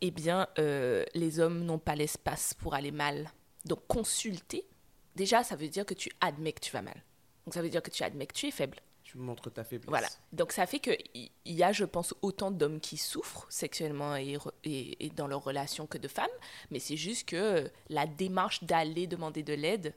eh 0.00 0.10
bien, 0.10 0.46
euh, 0.58 1.04
les 1.14 1.40
hommes 1.40 1.64
n'ont 1.64 1.78
pas 1.78 1.96
l'espace 1.96 2.54
pour 2.54 2.74
aller 2.74 2.90
mal. 2.90 3.30
Donc, 3.64 3.86
consulter, 3.88 4.66
déjà, 5.14 5.42
ça 5.42 5.56
veut 5.56 5.68
dire 5.68 5.86
que 5.86 5.94
tu 5.94 6.10
admets 6.20 6.52
que 6.52 6.60
tu 6.60 6.70
vas 6.72 6.82
mal. 6.82 7.02
Donc, 7.44 7.54
ça 7.54 7.62
veut 7.62 7.70
dire 7.70 7.82
que 7.82 7.90
tu 7.90 8.02
admets 8.02 8.26
que 8.26 8.34
tu 8.34 8.46
es 8.46 8.50
faible. 8.50 8.78
Montres 9.16 9.52
ta 9.52 9.64
faiblesse. 9.64 9.88
Voilà. 9.88 10.08
Donc, 10.32 10.52
ça 10.52 10.66
fait 10.66 10.78
qu'il 10.78 11.30
y 11.44 11.62
a, 11.62 11.72
je 11.72 11.84
pense, 11.84 12.14
autant 12.22 12.50
d'hommes 12.50 12.80
qui 12.80 12.96
souffrent 12.96 13.46
sexuellement 13.50 14.16
et, 14.16 14.38
et, 14.64 15.06
et, 15.06 15.10
dans 15.10 15.26
leurs 15.26 15.42
relations 15.42 15.86
que 15.86 15.98
de 15.98 16.08
femmes. 16.08 16.26
Mais 16.70 16.78
c'est 16.78 16.96
juste 16.96 17.28
que 17.28 17.70
la 17.88 18.06
démarche 18.06 18.62
d'aller 18.64 19.06
demander 19.06 19.42
de 19.42 19.54
l'aide, 19.54 19.94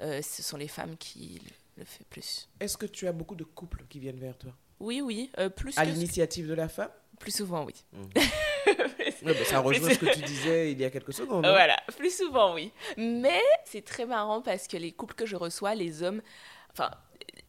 euh, 0.00 0.22
ce 0.22 0.42
sont 0.42 0.56
les 0.56 0.68
femmes 0.68 0.96
qui 0.96 1.40
le 1.76 1.84
font 1.84 2.04
plus. 2.10 2.48
Est-ce 2.60 2.76
que 2.76 2.86
tu 2.86 3.06
as 3.06 3.12
beaucoup 3.12 3.36
de 3.36 3.44
couples 3.44 3.84
qui 3.88 3.98
viennent 3.98 4.18
vers 4.18 4.36
toi? 4.36 4.52
Oui, 4.80 5.00
oui. 5.00 5.30
Euh, 5.38 5.48
plus 5.48 5.76
à 5.78 5.84
que... 5.84 5.90
l'initiative 5.90 6.48
de 6.48 6.54
la 6.54 6.68
femme? 6.68 6.90
Plus 7.18 7.34
souvent, 7.34 7.64
oui. 7.64 7.74
Mmh. 7.92 8.02
ouais, 9.26 9.34
bah 9.34 9.44
ça 9.44 9.60
rejoint 9.60 9.90
ce 9.90 9.98
que 9.98 10.12
tu 10.12 10.20
disais 10.26 10.72
il 10.72 10.80
y 10.80 10.84
a 10.84 10.90
quelques 10.90 11.12
secondes. 11.12 11.46
Hein 11.46 11.52
voilà, 11.52 11.76
plus 11.96 12.14
souvent, 12.14 12.54
oui. 12.54 12.72
Mais 12.96 13.40
c'est 13.64 13.84
très 13.84 14.06
marrant 14.06 14.42
parce 14.42 14.66
que 14.66 14.76
les 14.76 14.92
couples 14.92 15.14
que 15.14 15.26
je 15.26 15.36
reçois, 15.36 15.74
les 15.74 16.02
hommes, 16.02 16.22
enfin, 16.72 16.90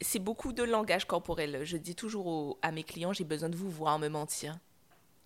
c'est 0.06 0.20
beaucoup 0.20 0.54
de 0.54 0.64
langage 0.64 1.06
corporel. 1.06 1.62
Je 1.64 1.78
dis 1.78 1.96
toujours 1.96 2.58
à 2.62 2.72
mes 2.72 2.84
clients, 2.84 3.14
j'ai 3.14 3.24
besoin 3.24 3.50
de 3.50 3.56
vous 3.56 3.70
voir 3.70 4.00
me 4.00 4.08
mentir. 4.08 4.58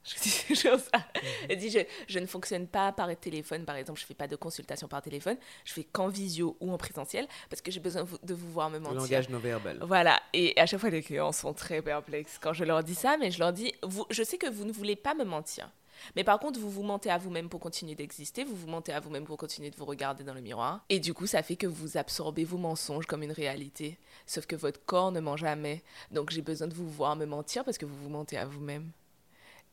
Je 0.05 0.15
dis 0.23 0.43
toujours 0.47 0.79
ça. 0.79 1.05
Je 1.49 1.55
dis, 1.55 1.69
je, 1.69 1.79
je, 2.07 2.19
ne 2.19 2.25
fonctionne 2.25 2.67
pas 2.67 2.93
par 2.93 3.13
téléphone, 3.19 3.65
par 3.65 3.75
exemple, 3.75 3.99
je 3.99 4.05
ne 4.05 4.07
fais 4.07 4.13
pas 4.13 4.27
de 4.27 4.37
consultation 4.37 4.87
par 4.87 5.01
téléphone, 5.01 5.35
je 5.65 5.73
fais 5.73 5.83
qu'en 5.83 6.07
visio 6.07 6.55
ou 6.61 6.71
en 6.71 6.77
présentiel 6.77 7.27
parce 7.49 7.61
que 7.61 7.69
j'ai 7.69 7.81
besoin 7.81 8.05
de 8.23 8.33
vous 8.33 8.49
voir 8.49 8.69
me 8.69 8.79
mentir. 8.79 8.95
Le 8.95 9.01
langage 9.01 9.29
non 9.29 9.39
verbal. 9.39 9.77
Voilà, 9.81 10.19
et 10.31 10.57
à 10.57 10.65
chaque 10.65 10.79
fois, 10.79 10.89
les 10.89 11.03
clients 11.03 11.33
sont 11.33 11.53
très 11.53 11.81
perplexes 11.81 12.39
quand 12.39 12.53
je 12.53 12.63
leur 12.63 12.81
dis 12.81 12.95
ça, 12.95 13.17
mais 13.17 13.29
je 13.29 13.39
leur 13.39 13.51
dis, 13.51 13.73
vous, 13.83 14.05
je 14.09 14.23
sais 14.23 14.37
que 14.37 14.49
vous 14.49 14.63
ne 14.63 14.71
voulez 14.71 14.95
pas 14.95 15.13
me 15.13 15.25
mentir. 15.25 15.69
Mais 16.15 16.23
par 16.23 16.39
contre, 16.39 16.59
vous 16.59 16.69
vous 16.69 16.83
mentez 16.83 17.09
à 17.09 17.17
vous-même 17.17 17.49
pour 17.49 17.59
continuer 17.59 17.95
d'exister, 17.95 18.43
vous 18.43 18.55
vous 18.55 18.67
mentez 18.67 18.93
à 18.93 18.99
vous-même 18.99 19.25
pour 19.25 19.37
continuer 19.37 19.69
de 19.69 19.75
vous 19.75 19.85
regarder 19.85 20.23
dans 20.23 20.33
le 20.33 20.41
miroir. 20.41 20.83
Et 20.89 20.99
du 20.99 21.13
coup, 21.13 21.27
ça 21.27 21.43
fait 21.43 21.55
que 21.55 21.67
vous 21.67 21.97
absorbez 21.97 22.43
vos 22.43 22.57
mensonges 22.57 23.05
comme 23.05 23.23
une 23.23 23.31
réalité. 23.31 23.97
Sauf 24.25 24.45
que 24.45 24.55
votre 24.55 24.83
corps 24.85 25.11
ne 25.11 25.19
ment 25.19 25.37
jamais. 25.37 25.83
Donc 26.11 26.29
j'ai 26.29 26.41
besoin 26.41 26.67
de 26.67 26.73
vous 26.73 26.89
voir 26.89 27.15
me 27.15 27.25
mentir 27.25 27.63
parce 27.63 27.77
que 27.77 27.85
vous 27.85 27.95
vous 27.95 28.09
mentez 28.09 28.37
à 28.37 28.45
vous-même. 28.45 28.91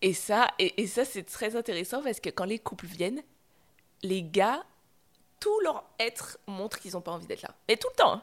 Et 0.03 0.13
ça, 0.13 0.49
et, 0.59 0.87
ça 0.87 1.05
c'est 1.05 1.23
très 1.23 1.57
intéressant 1.57 2.03
parce 2.03 2.21
que 2.21 2.31
quand 2.31 2.45
les 2.45 2.59
couples 2.59 2.87
viennent, 2.87 3.23
les 4.03 4.23
gars, 4.23 4.65
tout 5.41 5.61
leur 5.61 5.85
être 5.99 6.39
montre 6.47 6.79
qu'ils 6.79 6.93
n'ont 6.93 7.01
pas 7.01 7.13
envie 7.13 7.27
d'être 7.27 7.43
là. 7.43 7.55
Mais 7.69 7.77
tout 7.77 7.89
le 7.91 7.97
temps. 7.97 8.13
Hein. 8.15 8.23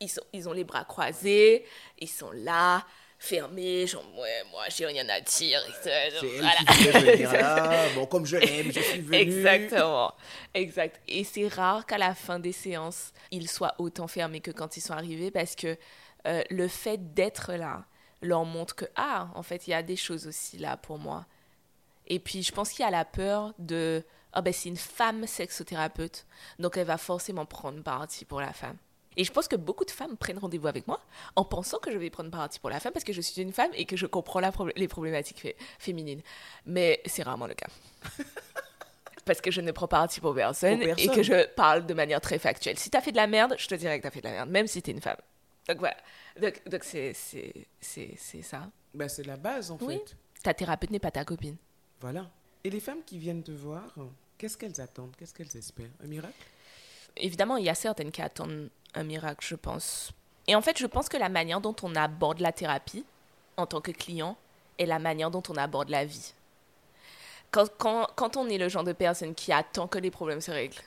Ils, 0.00 0.10
ils 0.32 0.48
ont 0.48 0.52
les 0.52 0.64
bras 0.64 0.84
croisés, 0.84 1.66
ils 1.98 2.08
sont 2.08 2.30
là, 2.32 2.86
fermé, 3.20 3.86
genre 3.86 4.02
ouais, 4.18 4.42
moi 4.50 4.64
j'ai 4.70 4.86
rien 4.86 5.06
à 5.08 5.20
dire. 5.20 5.60
C'est 5.82 6.10
voilà. 6.38 7.10
venir 7.12 7.32
là. 7.32 7.88
Bon, 7.94 8.06
comme 8.06 8.24
je 8.24 8.38
l'aime, 8.38 8.72
je 8.72 8.80
suis 8.80 9.00
venue. 9.02 9.18
Exactement, 9.18 10.14
exact. 10.54 11.00
Et 11.06 11.22
c'est 11.22 11.46
rare 11.46 11.84
qu'à 11.84 11.98
la 11.98 12.14
fin 12.14 12.38
des 12.40 12.52
séances, 12.52 13.12
ils 13.30 13.48
soient 13.48 13.74
autant 13.78 14.08
fermés 14.08 14.40
que 14.40 14.50
quand 14.50 14.76
ils 14.78 14.80
sont 14.80 14.94
arrivés 14.94 15.30
parce 15.30 15.54
que 15.54 15.76
euh, 16.26 16.42
le 16.50 16.66
fait 16.66 17.14
d'être 17.14 17.52
là 17.52 17.84
leur 18.22 18.44
montre 18.44 18.74
que 18.74 18.86
ah, 18.96 19.28
en 19.34 19.42
fait, 19.42 19.66
il 19.66 19.70
y 19.70 19.74
a 19.74 19.82
des 19.82 19.96
choses 19.96 20.26
aussi 20.26 20.56
là 20.56 20.78
pour 20.78 20.98
moi. 20.98 21.26
Et 22.06 22.18
puis 22.18 22.42
je 22.42 22.52
pense 22.52 22.70
qu'il 22.70 22.84
y 22.84 22.88
a 22.88 22.90
la 22.90 23.04
peur 23.04 23.52
de 23.58 24.02
ah 24.32 24.40
ben 24.40 24.52
c'est 24.52 24.68
une 24.70 24.76
femme 24.76 25.26
sexothérapeute, 25.26 26.24
donc 26.58 26.76
elle 26.78 26.86
va 26.86 26.96
forcément 26.96 27.44
prendre 27.44 27.82
parti 27.82 28.24
pour 28.24 28.40
la 28.40 28.52
femme. 28.52 28.76
Et 29.16 29.24
je 29.24 29.32
pense 29.32 29.48
que 29.48 29.56
beaucoup 29.56 29.84
de 29.84 29.90
femmes 29.90 30.16
prennent 30.16 30.38
rendez-vous 30.38 30.68
avec 30.68 30.86
moi 30.86 31.00
en 31.34 31.44
pensant 31.44 31.78
que 31.78 31.90
je 31.90 31.98
vais 31.98 32.10
prendre 32.10 32.30
parti 32.30 32.60
pour 32.60 32.70
la 32.70 32.78
femme 32.78 32.92
parce 32.92 33.04
que 33.04 33.12
je 33.12 33.20
suis 33.20 33.42
une 33.42 33.52
femme 33.52 33.70
et 33.74 33.84
que 33.84 33.96
je 33.96 34.06
comprends 34.06 34.40
la 34.40 34.52
pro 34.52 34.68
les 34.76 34.88
problématiques 34.88 35.40
fé 35.40 35.56
féminines. 35.78 36.22
Mais 36.66 37.02
c'est 37.06 37.22
rarement 37.22 37.46
le 37.46 37.54
cas. 37.54 37.66
parce 39.24 39.40
que 39.40 39.50
je 39.50 39.60
ne 39.60 39.72
prends 39.72 39.88
parti 39.88 40.20
pour 40.20 40.34
personne, 40.34 40.78
pour 40.78 40.86
personne, 40.86 41.12
et 41.12 41.14
que 41.14 41.22
je 41.22 41.46
parle 41.54 41.86
de 41.86 41.94
manière 41.94 42.20
très 42.20 42.38
factuelle. 42.38 42.78
Si 42.78 42.88
t'as 42.88 43.00
fait 43.00 43.10
de 43.10 43.16
la 43.16 43.26
merde, 43.26 43.54
je 43.58 43.66
te 43.66 43.74
dirais 43.74 43.98
que 43.98 44.04
t'as 44.04 44.10
fait 44.10 44.20
de 44.20 44.26
la 44.28 44.32
merde, 44.32 44.50
même 44.50 44.66
si 44.66 44.80
t'es 44.80 44.92
une 44.92 45.00
femme. 45.00 45.18
Donc 45.68 45.78
voilà. 45.78 45.96
Donc 46.40 46.62
donc 46.68 46.84
c'est 46.84 47.12
ça. 47.12 48.70
Ben, 48.94 49.08
c'est 49.08 49.26
la 49.26 49.36
base 49.36 49.70
en 49.70 49.78
oui. 49.82 49.98
fait. 49.98 50.16
Ta 50.42 50.54
thérapeute 50.54 50.90
n'est 50.90 51.00
pas 51.00 51.10
ta 51.10 51.24
copine. 51.24 51.56
Voilà. 52.00 52.30
Et 52.64 52.70
les 52.70 52.80
femmes 52.80 53.02
qui 53.04 53.18
viennent 53.18 53.42
te 53.42 53.52
voir, 53.52 53.94
qu'est-ce 54.38 54.56
qu'elles 54.56 54.80
attendent? 54.80 55.14
Qu'est-ce 55.16 55.34
qu'elles 55.34 55.56
espèrent? 55.56 55.90
Un 56.02 56.06
miracle? 56.06 56.34
Évidemment, 57.16 57.56
il 57.56 57.64
y 57.64 57.68
a 57.68 57.74
certaines 57.74 58.10
qui 58.10 58.22
attendent 58.22 58.70
un 58.94 59.04
miracle, 59.04 59.46
je 59.46 59.54
pense. 59.54 60.12
Et 60.46 60.54
en 60.54 60.60
fait, 60.60 60.78
je 60.78 60.86
pense 60.86 61.08
que 61.08 61.16
la 61.16 61.28
manière 61.28 61.60
dont 61.60 61.76
on 61.82 61.94
aborde 61.94 62.40
la 62.40 62.52
thérapie 62.52 63.04
en 63.56 63.66
tant 63.66 63.80
que 63.80 63.90
client 63.90 64.36
est 64.78 64.86
la 64.86 64.98
manière 64.98 65.30
dont 65.30 65.42
on 65.48 65.56
aborde 65.56 65.90
la 65.90 66.04
vie. 66.04 66.32
Quand, 67.50 67.68
quand, 67.78 68.08
quand 68.16 68.36
on 68.36 68.48
est 68.48 68.58
le 68.58 68.68
genre 68.68 68.84
de 68.84 68.92
personne 68.92 69.34
qui 69.34 69.52
attend 69.52 69.86
que 69.86 69.98
les 69.98 70.10
problèmes 70.10 70.40
se 70.40 70.50
règlent, 70.50 70.82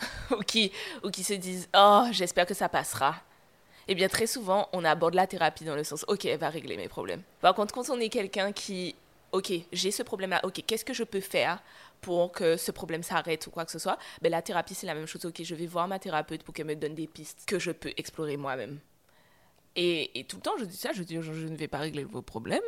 ou, 0.30 0.40
qui, 0.40 0.72
ou 1.04 1.10
qui 1.10 1.24
se 1.24 1.34
disent 1.34 1.68
Oh, 1.76 2.06
j'espère 2.10 2.46
que 2.46 2.54
ça 2.54 2.68
passera, 2.68 3.16
eh 3.88 3.94
bien, 3.94 4.08
très 4.08 4.26
souvent, 4.26 4.68
on 4.72 4.84
aborde 4.84 5.14
la 5.14 5.26
thérapie 5.26 5.64
dans 5.64 5.76
le 5.76 5.84
sens 5.84 6.04
Ok, 6.08 6.24
elle 6.24 6.38
va 6.38 6.50
régler 6.50 6.76
mes 6.76 6.88
problèmes. 6.88 7.22
Par 7.40 7.54
contre, 7.54 7.72
quand 7.72 7.88
on 7.90 8.00
est 8.00 8.08
quelqu'un 8.08 8.52
qui 8.52 8.96
ok, 9.32 9.52
j'ai 9.72 9.90
ce 9.90 10.02
problème-là, 10.02 10.40
ok, 10.44 10.62
qu'est-ce 10.66 10.84
que 10.84 10.94
je 10.94 11.04
peux 11.04 11.20
faire 11.20 11.62
pour 12.00 12.32
que 12.32 12.56
ce 12.56 12.70
problème 12.70 13.02
s'arrête 13.02 13.46
ou 13.46 13.50
quoi 13.50 13.64
que 13.64 13.72
ce 13.72 13.78
soit 13.78 13.98
ben, 14.22 14.30
La 14.30 14.42
thérapie, 14.42 14.74
c'est 14.74 14.86
la 14.86 14.94
même 14.94 15.06
chose, 15.06 15.24
ok, 15.24 15.42
je 15.42 15.54
vais 15.54 15.66
voir 15.66 15.88
ma 15.88 15.98
thérapeute 15.98 16.42
pour 16.42 16.54
qu'elle 16.54 16.66
me 16.66 16.76
donne 16.76 16.94
des 16.94 17.06
pistes 17.06 17.44
que 17.46 17.58
je 17.58 17.70
peux 17.70 17.92
explorer 17.96 18.36
moi-même. 18.36 18.78
Et, 19.74 20.24
tout 20.28 20.36
le 20.36 20.42
temps, 20.42 20.56
je 20.58 20.64
dis 20.64 20.76
ça, 20.76 20.92
je 20.92 21.02
dis, 21.02 21.18
je, 21.20 21.32
ne 21.32 21.56
vais 21.56 21.68
pas 21.68 21.78
régler 21.78 22.04
vos 22.04 22.22
problèmes, 22.22 22.62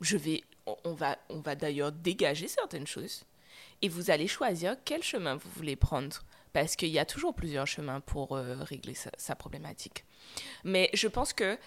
je 0.00 0.16
vais, 0.16 0.42
on 0.84 0.92
va, 0.92 1.16
on 1.28 1.40
va 1.40 1.54
d'ailleurs 1.54 1.92
dégager 1.92 2.48
certaines 2.48 2.86
choses 2.86 3.24
et 3.82 3.88
vous 3.88 4.10
allez 4.10 4.26
choisir 4.26 4.76
quel 4.84 5.02
chemin 5.02 5.36
vous 5.36 5.50
voulez 5.54 5.76
prendre 5.76 6.24
parce 6.52 6.76
qu'il 6.76 6.88
y 6.88 6.98
a 6.98 7.04
toujours 7.04 7.34
plusieurs 7.34 7.66
chemins 7.66 8.00
pour 8.00 8.36
euh, 8.36 8.56
régler 8.62 8.94
sa, 8.94 9.36
problématique. 9.36 10.04
Mais 10.64 10.90
je 10.94 11.06
pense 11.06 11.32
que 11.32 11.58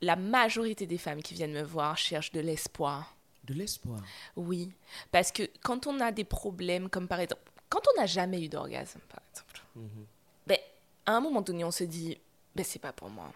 la 0.00 0.16
majorité 0.16 0.86
des 0.86 0.98
femmes 0.98 1.22
qui 1.22 1.34
viennent 1.34 1.52
me 1.52 1.62
voir 1.62 1.96
cherchent 1.96 2.32
de 2.32 2.40
l'espoir. 2.40 3.16
De 3.50 3.54
l'espoir 3.58 4.00
Oui, 4.36 4.70
parce 5.10 5.32
que 5.32 5.42
quand 5.60 5.88
on 5.88 5.98
a 5.98 6.12
des 6.12 6.22
problèmes, 6.24 6.88
comme 6.88 7.08
par 7.08 7.18
exemple, 7.18 7.42
quand 7.68 7.80
on 7.92 8.00
n'a 8.00 8.06
jamais 8.06 8.40
eu 8.40 8.48
d'orgasme, 8.48 9.00
par 9.08 9.20
exemple, 9.28 9.60
mm 9.74 9.82
-hmm. 9.82 10.06
ben, 10.46 10.58
à 11.06 11.12
un 11.16 11.20
moment 11.20 11.42
donné, 11.42 11.64
on 11.64 11.72
se 11.72 11.84
dit, 11.84 12.16
ben, 12.54 12.64
c'est 12.64 12.78
pas 12.78 12.92
pour 12.92 13.10
moi. 13.10 13.32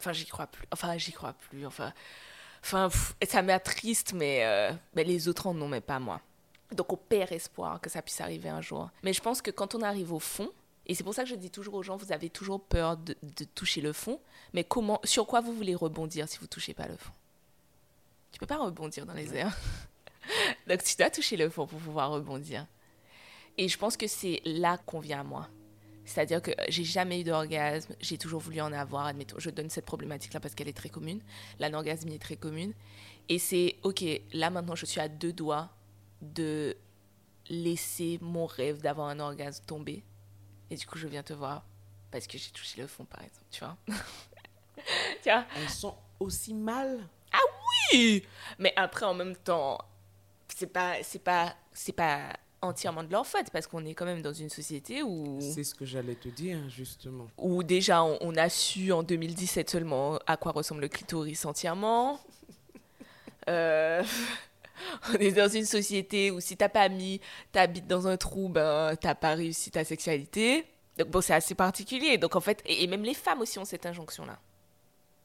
Enfin, 0.00 0.12
j'y 0.12 0.26
crois 0.26 0.48
plus. 0.48 0.66
Enfin, 0.72 0.96
j'y 0.98 1.12
crois 1.12 1.34
plus. 1.34 1.66
Enfin, 1.66 1.92
enfin 2.64 2.88
pff, 2.88 3.14
ça 3.28 3.42
m'attriste, 3.42 4.12
mais 4.12 4.44
euh, 4.44 4.72
ben, 4.94 5.06
les 5.06 5.28
autres 5.28 5.46
en 5.46 5.60
ont, 5.62 5.68
mais 5.68 5.80
pas 5.80 6.00
moi. 6.00 6.20
Donc 6.72 6.92
on 6.92 6.96
perd 6.96 7.32
espoir 7.32 7.80
que 7.80 7.90
ça 7.90 8.02
puisse 8.02 8.20
arriver 8.20 8.48
un 8.48 8.60
jour. 8.60 8.90
Mais 9.04 9.12
je 9.12 9.22
pense 9.22 9.40
que 9.40 9.52
quand 9.52 9.74
on 9.76 9.82
arrive 9.82 10.12
au 10.12 10.20
fond, 10.20 10.50
et 10.86 10.94
c'est 10.94 11.04
pour 11.04 11.14
ça 11.14 11.22
que 11.24 11.30
je 11.30 11.34
dis 11.36 11.50
toujours 11.50 11.74
aux 11.74 11.82
gens, 11.82 11.96
vous 11.96 12.12
avez 12.12 12.30
toujours 12.30 12.60
peur 12.60 12.96
de, 12.96 13.14
de, 13.22 13.44
toucher 13.44 13.82
le 13.82 13.92
fond, 13.92 14.20
mais 14.54 14.64
comment, 14.64 15.00
sur 15.04 15.26
quoi 15.26 15.40
vous 15.40 15.52
voulez 15.52 15.74
rebondir 15.74 16.28
si 16.28 16.38
vous 16.38 16.46
touchez 16.46 16.74
pas 16.74 16.88
le 16.88 16.96
fond? 16.96 17.12
Tu 18.32 18.36
ne 18.36 18.40
peux 18.40 18.46
pas 18.46 18.58
rebondir 18.58 19.06
dans 19.06 19.14
les 19.14 19.34
airs. 19.34 19.56
Donc 20.68 20.82
tu 20.82 20.96
dois 20.96 21.10
toucher 21.10 21.36
le 21.36 21.48
fond 21.48 21.66
pour 21.66 21.78
pouvoir 21.78 22.10
rebondir. 22.10 22.66
Et 23.56 23.68
je 23.68 23.78
pense 23.78 23.96
que 23.96 24.06
c'est 24.06 24.40
là 24.44 24.78
qu'on 24.78 25.00
vient 25.00 25.20
à 25.20 25.24
moi. 25.24 25.48
C'est-à-dire 26.04 26.40
que 26.40 26.52
j'ai 26.68 26.84
jamais 26.84 27.20
eu 27.20 27.24
d'orgasme, 27.24 27.94
j'ai 28.00 28.16
toujours 28.16 28.40
voulu 28.40 28.60
en 28.62 28.72
avoir, 28.72 29.06
admettons, 29.06 29.38
je 29.38 29.50
donne 29.50 29.68
cette 29.68 29.84
problématique-là 29.84 30.40
parce 30.40 30.54
qu'elle 30.54 30.68
est 30.68 30.76
très 30.76 30.88
commune, 30.88 31.20
l'anorgasmie 31.58 32.14
est 32.14 32.22
très 32.22 32.36
commune. 32.36 32.72
Et 33.28 33.38
c'est, 33.38 33.76
ok, 33.82 34.04
là 34.32 34.48
maintenant 34.48 34.74
je 34.74 34.86
suis 34.86 35.00
à 35.00 35.08
deux 35.08 35.34
doigts 35.34 35.68
de 36.22 36.76
laisser 37.50 38.18
mon 38.22 38.46
rêve 38.46 38.80
d'avoir 38.80 39.08
un 39.08 39.20
orgasme 39.20 39.64
tomber. 39.66 40.02
Et 40.70 40.76
du 40.76 40.86
coup, 40.86 40.98
je 40.98 41.08
viens 41.08 41.22
te 41.22 41.32
voir 41.32 41.64
parce 42.10 42.26
que 42.26 42.38
j'ai 42.38 42.50
touché 42.50 42.80
le 42.80 42.86
fond, 42.86 43.04
par 43.04 43.22
exemple, 43.22 43.46
tu 43.50 43.60
vois. 43.64 43.76
tu 45.22 45.30
vois? 45.30 45.44
Elles 45.56 45.68
sont 45.68 45.96
aussi 46.20 46.54
mal. 46.54 46.98
Oui 47.92 48.24
Mais 48.58 48.72
après, 48.76 49.06
en 49.06 49.14
même 49.14 49.36
temps, 49.36 49.78
c'est 50.48 50.66
pas, 50.66 50.94
c'est 51.02 51.22
pas, 51.22 51.54
c'est 51.72 51.92
pas 51.92 52.32
entièrement 52.60 53.04
de 53.04 53.12
leur 53.12 53.26
faute 53.26 53.50
parce 53.52 53.66
qu'on 53.66 53.84
est 53.84 53.94
quand 53.94 54.04
même 54.04 54.22
dans 54.22 54.32
une 54.32 54.50
société 54.50 55.02
où. 55.02 55.38
C'est 55.40 55.64
ce 55.64 55.74
que 55.74 55.84
j'allais 55.84 56.16
te 56.16 56.28
dire, 56.28 56.68
justement. 56.68 57.28
Où 57.38 57.62
déjà, 57.62 58.02
on, 58.02 58.18
on, 58.20 58.36
a 58.36 58.48
su 58.48 58.92
en 58.92 59.02
2017 59.02 59.70
seulement 59.70 60.18
à 60.26 60.36
quoi 60.36 60.52
ressemble 60.52 60.82
le 60.82 60.88
clitoris 60.88 61.44
entièrement. 61.44 62.20
euh 63.48 64.02
on 65.10 65.14
est 65.14 65.32
dans 65.32 65.48
une 65.48 65.64
société 65.64 66.30
où 66.30 66.40
si 66.40 66.56
t'as 66.56 66.68
pas 66.68 66.88
mis 66.88 67.20
ta 67.52 67.66
bite 67.66 67.86
dans 67.86 68.06
un 68.06 68.16
trou, 68.16 68.48
ben 68.48 68.94
t'as 69.00 69.14
pas 69.14 69.34
réussi 69.34 69.70
ta 69.70 69.84
sexualité. 69.84 70.64
Donc 70.96 71.08
bon, 71.08 71.20
c'est 71.20 71.34
assez 71.34 71.54
particulier. 71.54 72.18
Donc 72.18 72.36
en 72.36 72.40
fait, 72.40 72.62
et, 72.66 72.84
et, 72.84 72.86
même 72.86 73.02
les 73.02 73.14
femmes 73.14 73.40
aussi 73.40 73.58
ont 73.58 73.64
cette 73.64 73.86
injonction-là. 73.86 74.38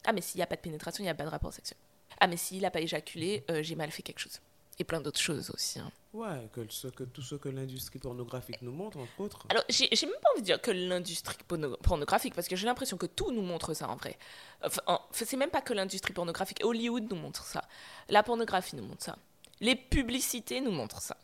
Ah 0.04 0.12
mais 0.12 0.20
s'il 0.20 0.38
n'y 0.38 0.42
a 0.42 0.46
pas 0.46 0.56
de 0.56 0.60
pénétration, 0.60 1.02
il 1.02 1.06
n'y 1.06 1.10
a 1.10 1.14
pas 1.14 1.24
de 1.24 1.30
rapport 1.30 1.52
sexuel. 1.52 1.78
Ah 2.20 2.26
mais 2.26 2.36
s'il 2.36 2.62
n'a 2.62 2.70
pas 2.70 2.80
éjaculé, 2.80 3.44
euh, 3.50 3.62
j'ai 3.62 3.74
mal 3.74 3.90
fait 3.90 4.02
quelque 4.02 4.20
chose. 4.20 4.40
Et 4.78 4.84
plein 4.84 5.00
d'autres 5.00 5.20
choses 5.20 5.50
aussi. 5.50 5.78
Hein. 5.78 5.90
Ouais, 6.12 6.48
que, 6.52 6.60
ce, 6.68 6.88
que 6.88 7.04
tout 7.04 7.22
ce 7.22 7.36
que 7.36 7.48
l'industrie 7.48 7.98
pornographique 7.98 8.60
nous 8.62 8.72
montre, 8.72 8.98
entre 8.98 9.20
autres. 9.20 9.46
Alors, 9.48 9.64
j'ai 9.68 9.88
même 9.88 10.14
pas 10.20 10.30
envie 10.32 10.42
de 10.42 10.46
dire 10.46 10.60
que 10.60 10.72
l'industrie 10.72 11.36
pornographique, 11.82 12.34
parce 12.34 12.48
que 12.48 12.56
j'ai 12.56 12.66
l'impression 12.66 12.96
que 12.96 13.06
tout 13.06 13.30
nous 13.30 13.42
montre 13.42 13.74
ça 13.74 13.88
en 13.88 13.96
vrai. 13.96 14.18
Enfin, 14.64 15.00
c'est 15.12 15.36
même 15.36 15.50
pas 15.50 15.60
que 15.60 15.72
l'industrie 15.72 16.12
pornographique. 16.12 16.64
Hollywood 16.64 17.08
nous 17.08 17.16
montre 17.16 17.44
ça. 17.44 17.64
La 18.08 18.22
pornographie 18.22 18.74
nous 18.74 18.84
montre 18.84 19.04
ça. 19.04 19.16
Les 19.60 19.76
publicités 19.76 20.60
nous 20.60 20.72
montrent 20.72 21.00
ça. 21.00 21.16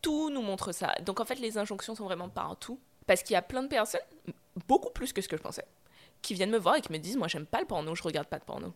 Tout 0.00 0.30
nous 0.30 0.42
montre 0.42 0.72
ça. 0.72 0.94
Donc 1.04 1.20
en 1.20 1.24
fait, 1.26 1.38
les 1.38 1.58
injonctions 1.58 1.94
sont 1.94 2.04
vraiment 2.04 2.28
partout. 2.28 2.78
Parce 3.06 3.22
qu'il 3.22 3.34
y 3.34 3.36
a 3.36 3.42
plein 3.42 3.62
de 3.62 3.68
personnes, 3.68 4.00
beaucoup 4.66 4.90
plus 4.90 5.12
que 5.12 5.22
ce 5.22 5.28
que 5.28 5.36
je 5.36 5.42
pensais, 5.42 5.64
qui 6.22 6.34
viennent 6.34 6.50
me 6.50 6.58
voir 6.58 6.76
et 6.76 6.80
qui 6.80 6.92
me 6.92 6.98
disent 6.98 7.16
Moi, 7.16 7.28
j'aime 7.28 7.46
pas 7.46 7.60
le 7.60 7.66
porno, 7.66 7.94
je 7.94 8.02
regarde 8.02 8.26
pas 8.26 8.38
de 8.38 8.44
porno. 8.44 8.74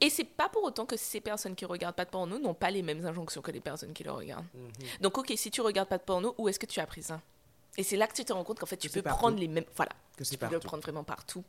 Et 0.00 0.08
c'est 0.08 0.24
pas 0.24 0.48
pour 0.48 0.64
autant 0.64 0.86
que 0.86 0.96
ces 0.96 1.20
personnes 1.20 1.54
qui 1.54 1.66
regardent 1.66 1.94
pas 1.94 2.06
de 2.06 2.10
porno 2.10 2.38
n'ont 2.38 2.54
pas 2.54 2.70
les 2.70 2.82
mêmes 2.82 3.04
injonctions 3.04 3.42
que 3.42 3.50
les 3.50 3.60
personnes 3.60 3.92
qui 3.92 4.02
le 4.02 4.12
regardent. 4.12 4.46
-hmm. 4.54 5.00
Donc, 5.00 5.18
ok, 5.18 5.32
si 5.36 5.50
tu 5.50 5.60
regardes 5.60 5.88
pas 5.88 5.98
de 5.98 6.02
porno, 6.02 6.34
où 6.38 6.48
est-ce 6.48 6.58
que 6.58 6.66
tu 6.66 6.80
as 6.80 6.86
pris 6.86 7.02
ça? 7.02 7.20
Et 7.76 7.82
c'est 7.82 7.96
là 7.96 8.06
que 8.06 8.14
tu 8.14 8.24
te 8.24 8.32
rends 8.32 8.44
compte 8.44 8.58
qu'en 8.58 8.66
fait, 8.66 8.76
tu 8.76 8.90
peux 8.90 9.02
prendre 9.02 9.38
les 9.38 9.48
mêmes. 9.48 9.64
Voilà. 9.76 9.92
Que 10.16 10.24
tu 10.24 10.36
peux 10.36 10.48
le 10.48 10.60
prendre 10.60 10.82
vraiment 10.82 11.04
partout. 11.04 11.44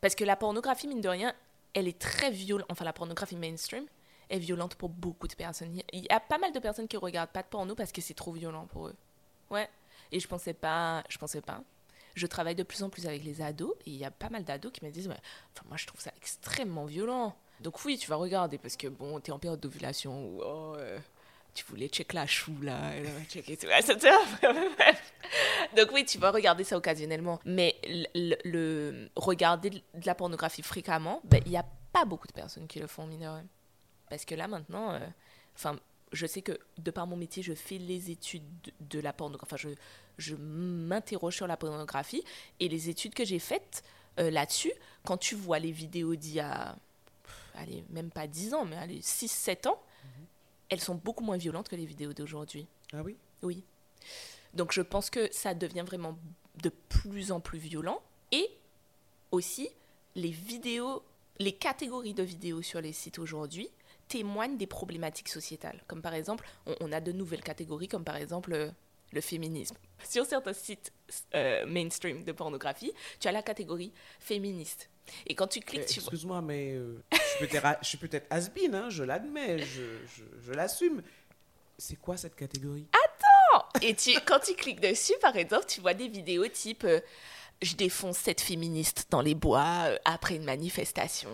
Parce 0.00 0.14
que 0.14 0.24
la 0.24 0.36
pornographie, 0.36 0.88
mine 0.88 1.00
de 1.00 1.08
rien, 1.08 1.34
elle 1.74 1.88
est 1.88 1.98
très 1.98 2.30
violente. 2.30 2.66
Enfin, 2.70 2.84
la 2.84 2.92
pornographie 2.92 3.36
mainstream 3.36 3.86
est 4.30 4.38
violente 4.38 4.74
pour 4.76 4.88
beaucoup 4.88 5.28
de 5.28 5.34
personnes. 5.34 5.80
Il 5.92 6.04
y 6.04 6.08
a 6.10 6.20
pas 6.20 6.38
mal 6.38 6.52
de 6.52 6.58
personnes 6.58 6.88
qui 6.88 6.96
regardent 6.96 7.30
pas 7.30 7.42
de 7.42 7.48
porno 7.48 7.74
parce 7.74 7.92
que 7.92 8.00
c'est 8.00 8.14
trop 8.14 8.32
violent 8.32 8.66
pour 8.66 8.88
eux. 8.88 8.96
Ouais. 9.50 9.68
Et 10.12 10.20
je 10.20 10.28
pensais 10.28 10.54
pas. 10.54 11.04
Je 11.08 11.18
pensais 11.18 11.40
pas. 11.40 11.60
Je 12.14 12.26
travaille 12.26 12.54
de 12.54 12.62
plus 12.62 12.82
en 12.82 12.88
plus 12.88 13.06
avec 13.06 13.22
les 13.24 13.42
ados 13.42 13.74
et 13.84 13.90
il 13.90 13.96
y 13.96 14.04
a 14.04 14.10
pas 14.10 14.30
mal 14.30 14.42
d'ados 14.42 14.72
qui 14.72 14.82
me 14.84 14.90
disent 14.90 15.06
ouais, 15.06 15.20
enfin, 15.52 15.66
moi 15.68 15.76
je 15.76 15.86
trouve 15.86 16.00
ça 16.00 16.12
extrêmement 16.16 16.86
violent. 16.86 17.36
Donc 17.60 17.84
oui, 17.84 17.98
tu 17.98 18.08
vas 18.08 18.16
regarder 18.16 18.58
parce 18.58 18.76
que 18.76 18.88
bon, 18.88 19.20
t'es 19.20 19.32
en 19.32 19.38
période 19.38 19.60
d'ovulation 19.60 20.28
ou 20.28 20.42
oh, 20.42 20.74
euh, 20.76 20.98
tu 21.54 21.64
voulais 21.64 21.88
check 21.88 22.12
la 22.12 22.26
chou 22.26 22.54
là, 22.62 23.00
là, 23.00 23.10
checker 23.28 23.56
tout. 23.56 23.66
Te- 23.66 25.76
Donc 25.76 25.90
oui, 25.92 26.04
tu 26.04 26.18
vas 26.18 26.30
regarder 26.30 26.64
ça 26.64 26.76
occasionnellement. 26.76 27.40
Mais 27.44 27.76
le, 28.14 29.08
regarder 29.16 29.70
de 29.70 29.82
la 30.04 30.14
pornographie 30.14 30.62
fréquemment, 30.62 31.20
ben, 31.24 31.40
il 31.46 31.50
n'y 31.50 31.56
a 31.56 31.66
pas 31.92 32.04
beaucoup 32.04 32.26
de 32.26 32.32
personnes 32.32 32.66
qui 32.66 32.78
le 32.78 32.86
font, 32.86 33.06
mine 33.06 33.20
de 33.20 33.26
rien. 33.26 33.46
Parce 34.10 34.24
que 34.24 34.34
là 34.34 34.48
maintenant, 34.48 34.92
euh, 34.92 35.72
je 36.12 36.26
sais 36.26 36.42
que 36.42 36.58
de 36.78 36.90
par 36.90 37.06
mon 37.06 37.16
métier, 37.16 37.42
je 37.42 37.54
fais 37.54 37.78
les 37.78 38.10
études 38.10 38.44
de, 38.80 39.00
la 39.00 39.12
pornographie. 39.12 39.54
Enfin, 39.54 39.56
je, 39.56 39.70
je 40.18 40.36
m'interroge 40.36 41.36
sur 41.36 41.46
la 41.46 41.56
pornographie 41.56 42.22
et 42.60 42.68
les 42.68 42.88
études 42.88 43.14
que 43.14 43.24
j'ai 43.24 43.38
faites 43.38 43.82
euh, 44.18 44.30
là-dessus, 44.30 44.72
quand 45.04 45.16
tu 45.16 45.34
vois 45.34 45.58
les 45.58 45.72
vidéos 45.72 46.14
d'il 46.14 46.34
y 46.34 46.40
a, 46.40 46.76
allez, 47.56 47.84
même 47.90 48.10
pas 48.10 48.26
10 48.26 48.54
ans, 48.54 48.64
mais 48.64 48.76
allez, 48.76 49.00
6-7 49.00 49.68
ans, 49.68 49.80
elles 50.68 50.80
sont 50.80 50.94
beaucoup 50.94 51.24
moins 51.24 51.36
violentes 51.36 51.68
que 51.68 51.76
les 51.76 51.86
vidéos 51.86 52.12
d'aujourd'hui. 52.12 52.66
Ah 52.92 53.02
oui? 53.02 53.16
Oui. 53.42 53.64
Donc 54.54 54.72
je 54.72 54.82
pense 54.82 55.10
que 55.10 55.28
ça 55.32 55.54
devient 55.54 55.84
vraiment 55.86 56.18
de 56.62 56.70
plus 56.88 57.32
en 57.32 57.40
plus 57.40 57.58
violent. 57.58 58.00
Et 58.32 58.50
aussi, 59.30 59.68
les 60.14 60.30
vidéos, 60.30 61.02
les 61.38 61.52
catégories 61.52 62.14
de 62.14 62.22
vidéos 62.22 62.62
sur 62.62 62.80
les 62.80 62.92
sites 62.92 63.18
aujourd'hui 63.18 63.68
témoignent 64.08 64.56
des 64.56 64.66
problématiques 64.66 65.28
sociétales. 65.28 65.82
Comme 65.86 66.02
par 66.02 66.14
exemple, 66.14 66.48
on, 66.66 66.74
on 66.80 66.92
a 66.92 67.00
de 67.00 67.12
nouvelles 67.12 67.42
catégories, 67.42 67.88
comme 67.88 68.04
par 68.04 68.16
exemple 68.16 68.52
euh, 68.52 68.70
le 69.12 69.20
féminisme. 69.20 69.76
Sur 70.08 70.26
certains 70.26 70.52
sites 70.52 70.92
euh, 71.34 71.64
mainstream 71.66 72.24
de 72.24 72.32
pornographie, 72.32 72.92
tu 73.20 73.28
as 73.28 73.32
la 73.32 73.42
catégorie 73.42 73.92
féministe. 74.20 74.90
Et 75.26 75.34
quand 75.34 75.46
tu 75.46 75.60
cliques, 75.60 75.86
tu 75.86 76.00
vois... 76.00 76.08
Excuse-moi, 76.08 76.42
mais 76.42 76.72
euh, 76.72 77.02
je 77.40 77.86
suis 77.86 77.96
peut-être 77.96 78.26
has-been, 78.30 78.74
hein, 78.74 78.90
je 78.90 79.04
l'admets, 79.04 79.58
je, 79.58 79.82
je, 80.06 80.24
je 80.44 80.52
l'assume. 80.52 81.02
C'est 81.78 81.96
quoi 81.96 82.16
cette 82.16 82.34
catégorie? 82.34 82.86
Et 83.82 83.94
tu, 83.94 84.18
quand 84.20 84.40
tu 84.40 84.54
cliques 84.54 84.80
dessus, 84.80 85.14
par 85.20 85.36
exemple, 85.36 85.66
tu 85.66 85.80
vois 85.80 85.94
des 85.94 86.08
vidéos 86.08 86.48
type 86.48 86.84
euh, 86.84 87.00
Je 87.62 87.74
défonce 87.74 88.18
cette 88.18 88.40
féministe 88.40 89.06
dans 89.10 89.20
les 89.20 89.34
bois 89.34 89.84
euh, 89.86 89.98
après 90.04 90.36
une 90.36 90.44
manifestation. 90.44 91.30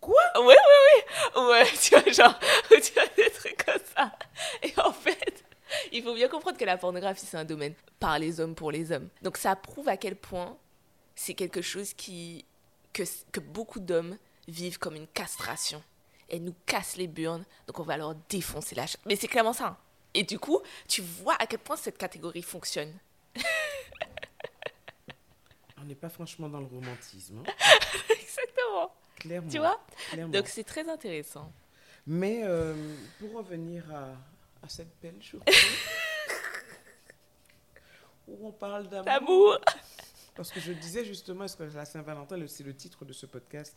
Quoi? 0.00 0.22
Ouais, 0.36 0.44
ouais, 0.44 0.54
ouais. 0.54 1.42
Ouais, 1.48 1.66
tu 1.82 1.98
vois, 1.98 2.12
genre, 2.12 2.38
tu 2.70 2.92
vois 2.92 3.06
des 3.16 3.30
trucs 3.30 3.64
comme 3.64 3.80
ça. 3.96 4.12
Et 4.62 4.72
en 4.78 4.92
fait, 4.92 5.44
il 5.96 6.02
faut 6.02 6.14
bien 6.14 6.28
comprendre 6.28 6.56
que 6.58 6.64
la 6.64 6.76
pornographie, 6.76 7.24
c'est 7.26 7.36
un 7.36 7.44
domaine 7.44 7.74
par 7.98 8.18
les 8.18 8.40
hommes 8.40 8.54
pour 8.54 8.70
les 8.70 8.92
hommes. 8.92 9.08
Donc 9.22 9.36
ça 9.36 9.54
prouve 9.56 9.88
à 9.88 9.96
quel 9.96 10.16
point 10.16 10.56
c'est 11.14 11.34
quelque 11.34 11.62
chose 11.62 11.92
qui, 11.94 12.44
que, 12.92 13.02
que 13.32 13.40
beaucoup 13.40 13.80
d'hommes 13.80 14.16
vivent 14.48 14.78
comme 14.78 14.94
une 14.96 15.06
castration. 15.08 15.82
Elles 16.28 16.42
nous 16.42 16.54
cassent 16.66 16.96
les 16.96 17.06
burnes, 17.06 17.44
donc 17.66 17.78
on 17.78 17.84
va 17.84 17.96
leur 17.96 18.14
défoncer 18.28 18.74
la 18.74 18.86
chatte. 18.86 19.00
Mais 19.06 19.16
c'est 19.16 19.28
clairement 19.28 19.52
ça. 19.52 19.66
hein. 19.66 19.76
Et 20.14 20.22
du 20.24 20.38
coup, 20.38 20.60
tu 20.88 21.02
vois 21.02 21.34
à 21.40 21.46
quel 21.46 21.58
point 21.60 21.76
cette 21.76 21.98
catégorie 21.98 22.42
fonctionne. 22.42 22.92
On 25.80 25.84
n'est 25.84 25.94
pas 25.94 26.08
franchement 26.08 26.48
dans 26.48 26.60
le 26.60 26.66
romantisme, 26.66 27.38
hein, 27.46 27.52
Exactement. 28.10 28.92
clairement. 29.16 29.48
Tu 29.50 29.58
vois? 29.58 29.80
clairement. 30.10 30.32
Donc 30.32 30.48
c'est 30.48 30.64
très 30.64 30.88
intéressant. 30.88 31.52
Mais 32.06 32.40
euh, 32.44 32.74
pour 33.20 33.32
revenir 33.34 33.84
à, 33.94 34.08
à 34.66 34.68
cette 34.68 35.00
belle 35.00 35.22
journée 35.22 35.46
où 38.28 38.48
on 38.48 38.52
parle 38.52 38.88
d'amour. 38.88 39.58
Parce 40.34 40.50
que 40.50 40.60
je 40.60 40.72
disais 40.72 41.04
justement, 41.04 41.44
est-ce 41.44 41.56
que 41.56 41.62
la 41.62 41.84
Saint-Valentin, 41.84 42.36
le- 42.36 42.46
c'est 42.48 42.64
le 42.64 42.74
titre 42.74 43.04
de 43.04 43.12
ce 43.12 43.24
podcast, 43.26 43.74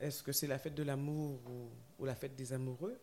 est-ce 0.00 0.22
que 0.22 0.32
c'est 0.32 0.46
la 0.46 0.58
fête 0.58 0.74
de 0.74 0.82
l'amour 0.82 1.38
ou, 1.46 1.68
ou 1.98 2.04
la 2.06 2.14
fête 2.14 2.34
des 2.34 2.52
amoureux? 2.52 2.98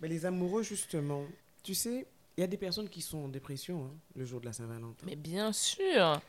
Mais 0.00 0.08
les 0.08 0.24
amoureux, 0.26 0.62
justement, 0.62 1.24
tu 1.62 1.74
sais, 1.74 2.06
il 2.36 2.42
y 2.42 2.44
a 2.44 2.46
des 2.46 2.58
personnes 2.58 2.88
qui 2.88 3.00
sont 3.00 3.18
en 3.24 3.28
dépression 3.28 3.86
hein, 3.86 3.94
le 4.14 4.24
jour 4.24 4.40
de 4.40 4.46
la 4.46 4.52
Saint-Valentin. 4.52 5.04
Mais 5.06 5.16
bien 5.16 5.52
sûr. 5.52 6.20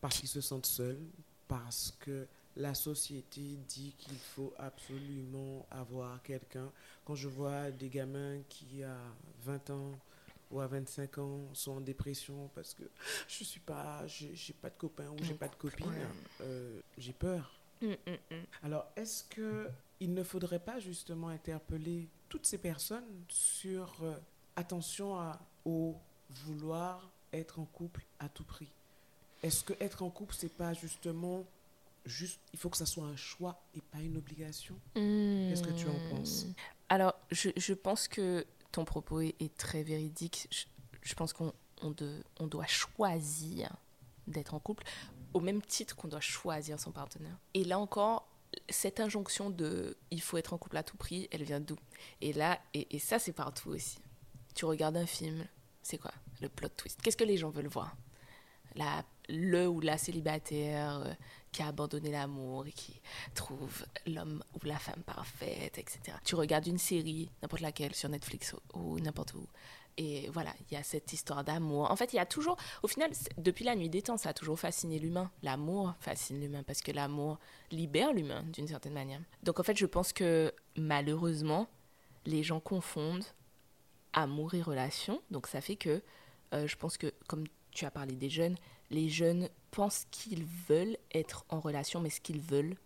Parce 0.00 0.18
qu'ils 0.18 0.28
se 0.28 0.40
sentent 0.40 0.66
seuls, 0.66 0.98
parce 1.48 1.94
que 2.00 2.26
la 2.56 2.74
société 2.74 3.40
dit 3.68 3.94
qu'il 3.98 4.18
faut 4.18 4.52
absolument 4.58 5.66
avoir 5.70 6.22
quelqu'un. 6.22 6.70
Quand 7.04 7.14
je 7.14 7.28
vois 7.28 7.70
des 7.70 7.88
gamins 7.88 8.40
qui, 8.48 8.82
à 8.82 8.96
20 9.44 9.70
ans 9.70 9.92
ou 10.50 10.60
à 10.60 10.66
25 10.66 11.18
ans, 11.18 11.40
sont 11.54 11.72
en 11.72 11.80
dépression 11.80 12.50
parce 12.54 12.74
que 12.74 12.84
je 13.26 13.44
suis 13.44 13.60
pas, 13.60 14.06
j'ai 14.06 14.52
pas 14.52 14.68
de 14.68 14.76
copain 14.76 15.08
ou 15.10 15.24
j'ai 15.24 15.34
pas 15.34 15.48
de 15.48 15.54
copine, 15.54 15.86
euh, 16.42 16.80
j'ai 16.98 17.14
peur. 17.14 17.58
Mm, 17.80 17.86
mm, 17.86 18.10
mm. 18.30 18.44
Alors, 18.62 18.86
est-ce 18.96 19.24
que 19.24 19.68
il 20.00 20.14
ne 20.14 20.22
faudrait 20.22 20.58
pas 20.58 20.78
justement 20.78 21.28
interpeller 21.28 22.08
toutes 22.28 22.46
ces 22.46 22.58
personnes 22.58 23.24
sur 23.28 23.92
euh, 24.02 24.16
attention 24.56 25.18
à, 25.18 25.40
au 25.64 25.96
vouloir 26.28 27.10
être 27.32 27.58
en 27.58 27.64
couple 27.64 28.04
à 28.18 28.28
tout 28.28 28.44
prix? 28.44 28.68
Est-ce 29.42 29.64
que 29.64 29.72
être 29.80 30.02
en 30.02 30.10
couple, 30.10 30.34
c'est 30.36 30.52
pas 30.52 30.74
justement 30.74 31.44
juste, 32.04 32.40
il 32.52 32.58
faut 32.58 32.70
que 32.70 32.76
ça 32.76 32.86
soit 32.86 33.04
un 33.04 33.16
choix 33.16 33.62
et 33.74 33.80
pas 33.80 34.00
une 34.00 34.16
obligation 34.16 34.78
Qu'est-ce 34.94 35.62
que 35.62 35.72
tu 35.72 35.86
en 35.88 36.10
penses? 36.10 36.46
Alors, 36.88 37.14
je, 37.30 37.50
je, 37.56 37.74
pense 37.74 38.08
que 38.08 38.46
ton 38.70 38.84
propos 38.84 39.20
est, 39.20 39.56
très 39.56 39.82
véridique. 39.82 40.48
Je, 41.02 41.14
pense 41.14 41.32
qu'on 41.32 41.52
on, 41.82 41.94
on 42.38 42.46
doit 42.46 42.66
choisir 42.66 43.74
d'être 44.26 44.54
en 44.54 44.60
couple 44.60 44.84
au 45.34 45.40
même 45.40 45.62
titre 45.62 45.96
qu'on 45.96 46.08
doit 46.08 46.20
choisir 46.20 46.78
son 46.78 46.92
partenaire. 46.92 47.38
Et 47.54 47.64
là 47.64 47.78
encore, 47.78 48.28
cette 48.68 49.00
injonction 49.00 49.50
de 49.50 49.96
il 50.10 50.20
faut 50.20 50.36
être 50.36 50.52
en 50.52 50.58
couple 50.58 50.76
à 50.76 50.82
tout 50.82 50.96
prix, 50.96 51.28
elle 51.30 51.42
vient 51.42 51.60
d'où? 51.60 51.76
Et 52.20 52.32
là, 52.32 52.60
et, 52.74 52.94
et 52.94 52.98
ça 52.98 53.18
c'est 53.18 53.32
partout 53.32 53.70
aussi. 53.70 53.98
Tu 54.54 54.64
regardes 54.64 54.96
un 54.96 55.06
film, 55.06 55.46
c'est 55.82 55.98
quoi? 55.98 56.12
Le 56.40 56.48
plot 56.48 56.68
twist. 56.76 57.00
Qu'est-ce 57.00 57.16
que 57.16 57.24
les 57.24 57.38
gens 57.38 57.50
veulent 57.50 57.68
voir? 57.68 57.96
La, 58.76 59.04
Le 59.28 59.68
ou 59.68 59.80
la 59.80 59.98
célibataire 59.98 61.02
euh, 61.06 61.12
qui 61.52 61.62
a 61.62 61.68
abandonné 61.68 62.10
l'amour 62.10 62.66
et 62.66 62.72
qui 62.72 63.00
trouve 63.34 63.84
l'homme 64.06 64.42
ou 64.54 64.66
la 64.66 64.78
femme 64.78 65.02
parfaite, 65.04 65.78
etc. 65.78 66.16
Tu 66.24 66.34
regardes 66.34 66.66
une 66.66 66.78
série, 66.78 67.30
n'importe 67.42 67.62
laquelle, 67.62 67.94
sur 67.94 68.08
Netflix 68.08 68.54
ou 68.74 68.98
n'importe 69.00 69.34
où, 69.34 69.46
et 69.98 70.28
voilà, 70.30 70.54
il 70.60 70.74
y 70.74 70.76
a 70.76 70.82
cette 70.82 71.12
histoire 71.12 71.44
d'amour. 71.44 71.90
En 71.90 71.96
fait, 71.96 72.12
il 72.12 72.16
y 72.16 72.18
a 72.18 72.26
toujours, 72.26 72.56
au 72.82 72.88
final, 72.88 73.10
depuis 73.36 73.64
la 73.64 73.76
nuit 73.76 73.90
des 73.90 74.02
temps, 74.02 74.16
ça 74.16 74.30
a 74.30 74.32
toujours 74.32 74.58
fasciné 74.58 74.98
l'humain. 74.98 75.30
L'amour 75.42 75.94
fascine 76.00 76.40
l'humain 76.40 76.62
parce 76.62 76.80
que 76.80 76.92
l'amour 76.92 77.38
libère 77.70 78.12
l'humain 78.12 78.42
d'une 78.52 78.66
certaine 78.66 78.94
manière. 78.94 79.20
Donc 79.42 79.60
en 79.60 79.62
fait, 79.62 79.76
je 79.76 79.86
pense 79.86 80.12
que 80.12 80.52
malheureusement, 80.76 81.68
les 82.24 82.42
gens 82.42 82.60
confondent 82.60 83.24
amour 84.14 84.54
et 84.54 84.62
relation. 84.62 85.20
Donc 85.30 85.46
ça 85.46 85.60
fait 85.60 85.76
que 85.76 86.02
euh, 86.54 86.66
je 86.66 86.76
pense 86.76 86.96
que, 86.96 87.12
comme 87.26 87.44
tu 87.72 87.84
as 87.84 87.90
parlé 87.90 88.14
des 88.14 88.30
jeunes, 88.30 88.56
les 88.90 89.08
jeunes 89.08 89.48
pensent 89.70 90.06
qu'ils 90.10 90.44
veulent 90.68 90.96
être 91.14 91.44
en 91.48 91.60
relation, 91.60 92.00
mais 92.00 92.10
ce 92.10 92.20
qu'ils 92.20 92.40
veulent, 92.40 92.76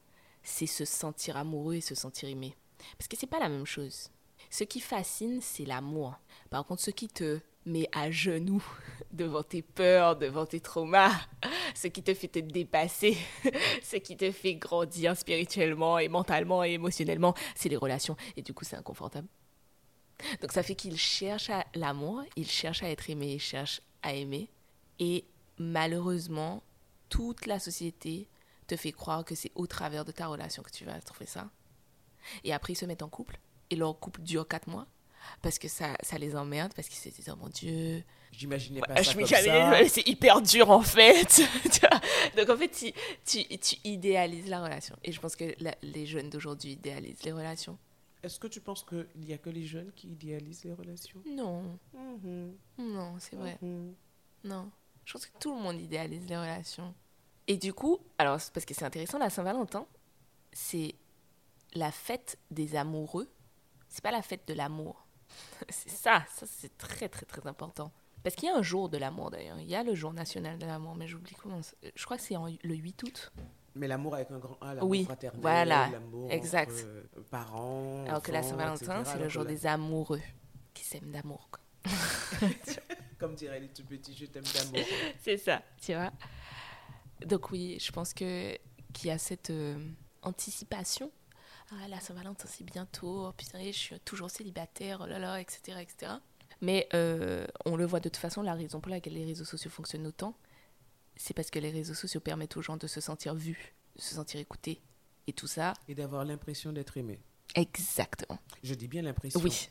c'est 0.43 0.67
se 0.67 0.85
sentir 0.85 1.37
amoureux 1.37 1.75
et 1.75 1.81
se 1.81 1.95
sentir 1.95 2.29
aimé. 2.29 2.55
Parce 2.97 3.09
que 3.09 3.17
c'est 3.17 3.27
pas 3.27 3.41
la 3.41 3.49
même 3.49 3.67
chose. 3.67 4.11
Ce 4.51 4.65
qui 4.65 4.81
fascine, 4.81 5.41
c'est 5.41 5.65
l'amour. 5.65 6.15
Par 6.51 6.65
contre, 6.65 6.83
ce 6.83 6.91
qui 6.91 7.09
te 7.09 7.41
met 7.65 7.89
à 7.93 8.11
genoux 8.11 8.65
devant 9.13 9.43
tes 9.43 9.63
peurs, 9.63 10.17
devant 10.17 10.47
tes 10.47 10.61
traumas, 10.61 11.13
ce 11.75 11.89
qui 11.89 12.03
te 12.03 12.15
fait 12.15 12.29
te 12.29 12.39
dépasser, 12.39 13.17
ce 13.83 13.97
qui 13.97 14.17
te 14.17 14.31
fait 14.31 14.55
grandir 14.55 15.17
spirituellement 15.17 15.99
et 15.99 16.09
mentalement 16.09 16.63
et 16.63 16.73
émotionnellement, 16.73 17.35
c'est 17.55 17.69
les 17.69 17.77
relations. 17.77 18.17
Et 18.37 18.43
du 18.43 18.55
coup, 18.55 18.65
c'est 18.65 18.77
inconfortable. 18.77 19.29
Donc 20.41 20.53
ça 20.53 20.63
fait 20.63 20.75
qu'il 20.75 20.97
cherche 20.97 21.51
l'amour, 21.75 22.23
il 22.37 22.49
cherche 22.49 22.83
à 22.83 22.89
être 22.89 23.11
aimé, 23.11 23.35
il 23.35 23.41
cherche 23.41 23.83
à 24.03 24.15
aimer. 24.15 24.49
Et 24.99 25.25
malheureusement, 25.59 26.63
toute 27.09 27.47
la 27.47 27.59
société 27.59 28.29
te 28.67 28.77
fait 28.77 28.93
croire 28.93 29.25
que 29.25 29.35
c'est 29.35 29.53
au 29.55 29.67
travers 29.67 30.05
de 30.05 30.13
ta 30.13 30.27
relation 30.27 30.63
que 30.63 30.71
tu 30.71 30.85
vas 30.85 31.01
trouver 31.01 31.27
ça. 31.27 31.51
Et 32.45 32.53
après, 32.53 32.73
ils 32.73 32.77
se 32.77 32.87
mettent 32.87 33.03
en 33.03 33.09
couple 33.09 33.39
et 33.71 33.77
leur 33.77 33.99
couple 33.99 34.23
dure 34.23 34.47
quatre 34.47 34.69
mois 34.69 34.87
parce 35.43 35.59
que 35.59 35.69
ça, 35.69 35.97
ça 36.03 36.19
les 36.19 36.37
emmerde, 36.37 36.73
parce 36.75 36.89
qu'ils 36.89 36.99
se 36.99 37.15
disent, 37.15 37.31
oh 37.33 37.37
mon 37.37 37.49
Dieu. 37.49 38.03
J'imaginais 38.33 38.81
pas 38.81 39.03
ça 39.03 39.15
comme 39.15 39.27
ça. 39.27 39.89
C'est 39.89 40.07
hyper 40.07 40.43
dur 40.43 40.71
en 40.71 40.83
fait. 40.83 41.43
Donc 42.37 42.49
en 42.49 42.57
fait, 42.57 42.69
tu, 42.69 42.93
tu, 43.25 43.59
tu, 43.59 43.77
idéalises 43.85 44.49
la 44.49 44.63
relation. 44.63 44.97
Et 45.05 45.13
je 45.13 45.21
pense 45.21 45.37
que 45.37 45.57
les 45.83 46.07
jeunes 46.07 46.31
d'aujourd'hui 46.31 46.73
idéalisent 46.73 47.23
les 47.23 47.33
relations. 47.33 47.79
Est-ce 48.23 48.41
que 48.41 48.49
tu 48.49 48.61
penses 48.61 48.85
qu'il 48.85 49.07
n'y 49.17 49.33
a 49.33 49.39
que 49.39 49.51
les 49.51 49.65
jeunes 49.65 49.93
qui 49.95 50.09
idéalisent 50.09 50.65
les 50.65 50.73
relations? 50.73 51.23
Non. 51.27 51.79
Mm-hmm. 51.95 52.51
Non, 52.79 53.15
c'est 53.19 53.37
vrai. 53.37 53.59
Mm-hmm. 53.63 53.93
Non. 54.45 54.71
Je 55.07 55.13
pense 55.15 55.25
que 55.25 55.39
tout 55.39 55.55
le 55.55 55.63
monde 55.63 55.81
idéalise 55.81 56.29
les 56.29 56.37
relations. 56.37 56.95
Et 57.47 57.57
du 57.57 57.73
coup, 57.73 58.01
alors 58.19 58.39
parce 58.53 58.67
que 58.67 58.75
c'est 58.75 58.85
intéressant, 58.85 59.19
la 59.19 59.31
Saint-Valentin, 59.31 59.87
c'est 60.53 60.95
la 61.75 61.91
fête 61.91 62.39
des 62.51 62.77
amoureux 62.77 63.31
c'est 63.89 64.03
pas 64.03 64.11
la 64.11 64.23
fête 64.23 64.47
de 64.47 64.55
l'amour. 64.55 65.07
c'est 65.71 65.91
ça, 65.91 66.25
ça 66.35 66.47
c'est 66.47 66.77
très 66.77 67.09
très 67.09 67.25
très 67.25 67.47
important. 67.47 67.91
Parce 68.23 68.37
qu'il 68.37 68.49
y 68.49 68.53
a 68.53 68.57
un 68.57 68.63
jour 68.63 68.89
de 68.89 68.99
l'amour 68.99 69.31
d'ailleurs. 69.31 69.59
Il 69.61 69.69
y 69.69 69.75
a 69.75 69.83
le 69.83 69.95
jour 69.95 70.13
national 70.13 70.59
de 70.59 70.67
l'amour, 70.67 70.97
mais 70.97 71.07
j'oublie 71.07 71.35
comment. 71.41 71.61
Je 71.95 72.05
crois 72.05 72.17
que 72.17 72.23
c'est 72.23 72.35
le 72.35 72.75
8 72.75 73.03
août. 73.05 73.33
Mais 73.75 73.87
l'amour 73.87 74.15
avec 74.15 74.31
un 74.31 74.39
grand 74.39 74.59
A, 74.61 74.75
l'amour 74.75 74.91
oui, 74.91 75.05
fraternel, 75.05 75.41
voilà, 75.41 75.89
l'amour 75.89 76.31
exact. 76.31 76.73
Euh, 76.73 77.05
parents. 77.31 78.05
Alors 78.07 78.23
que 78.23 78.33
la 78.33 78.43
Saint-Valentin, 78.43 79.05
c'est 79.05 79.19
le 79.19 79.29
jour 79.29 79.45
des 79.45 79.67
amoureux 79.67 80.23
qui 80.75 80.85
s'aiment 80.85 81.11
d'amour. 81.11 81.49
Comme 83.19 83.35
dirait 83.35 83.61
les 83.61 83.69
tout 83.69 83.85
petits, 83.85 84.17
je 84.17 84.27
t'aime 84.27 84.45
d'amour. 84.45 84.87
c'est 85.21 85.39
ça, 85.39 85.63
tu 85.81 85.95
vois? 85.95 86.13
Donc 87.25 87.51
oui, 87.51 87.79
je 87.81 87.91
pense 87.93 88.13
que 88.13 88.59
qu'il 88.93 89.09
y 89.09 89.11
a 89.11 89.19
cette 89.19 89.51
euh, 89.51 89.79
anticipation 90.23 91.11
ah 91.73 91.89
la 91.89 91.99
Saint-Valentin 91.99 92.47
c'est 92.49 92.65
bientôt, 92.65 93.27
oh, 93.27 93.33
putain 93.33 93.59
je 93.67 93.73
suis 93.73 94.01
toujours 94.01 94.31
célibataire, 94.31 95.01
oh 95.03 95.07
là 95.07 95.19
là, 95.19 95.41
etc. 95.41 95.79
etc. 95.81 96.13
Mais 96.61 96.89
euh, 96.95 97.47
on 97.65 97.77
le 97.77 97.85
voit 97.85 98.01
de 98.01 98.09
toute 98.09 98.17
façon, 98.19 98.43
la 98.43 98.55
raison 98.55 98.81
pour 98.81 98.91
laquelle 98.91 99.15
les 99.15 99.25
réseaux 99.25 99.45
sociaux 99.45 99.71
fonctionnent 99.71 100.07
autant, 100.07 100.37
c'est 101.17 101.35
parce 101.35 101.51
que 101.51 101.59
les 101.59 101.71
réseaux 101.71 101.95
sociaux 101.95 102.21
permettent 102.21 102.57
aux 102.57 102.63
gens 102.63 102.77
de 102.77 102.87
se 102.87 103.01
sentir 103.01 103.35
vus, 103.35 103.75
de 103.97 104.01
se 104.01 104.15
sentir 104.15 104.41
écoutés, 104.41 104.81
et 105.27 105.33
tout 105.33 105.49
ça. 105.49 105.73
Et 105.89 105.95
d'avoir 105.95 106.25
l'impression 106.25 106.73
d'être 106.73 106.97
aimé. 106.97 107.21
Exactement. 107.55 108.39
Je 108.63 108.75
dis 108.75 108.89
bien 108.89 109.03
l'impression. 109.03 109.41
Oui, 109.41 109.69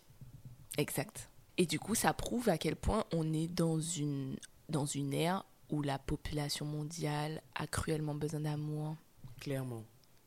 exact. 0.78 1.30
Et 1.58 1.66
du 1.66 1.80
coup, 1.80 1.96
ça 1.96 2.14
prouve 2.14 2.50
à 2.50 2.58
quel 2.58 2.76
point 2.76 3.06
on 3.14 3.34
est 3.34 3.48
dans 3.48 3.80
une, 3.80 4.36
dans 4.70 4.86
une 4.86 5.14
ère 5.14 5.46
où 5.70 5.82
la 5.82 5.98
population 5.98 6.66
mondiale 6.66 7.42
a 7.56 7.68
cruellement 7.68 8.16
besoin 8.16 8.42
d'amour. 8.42 8.96
Clairement. 9.40 9.84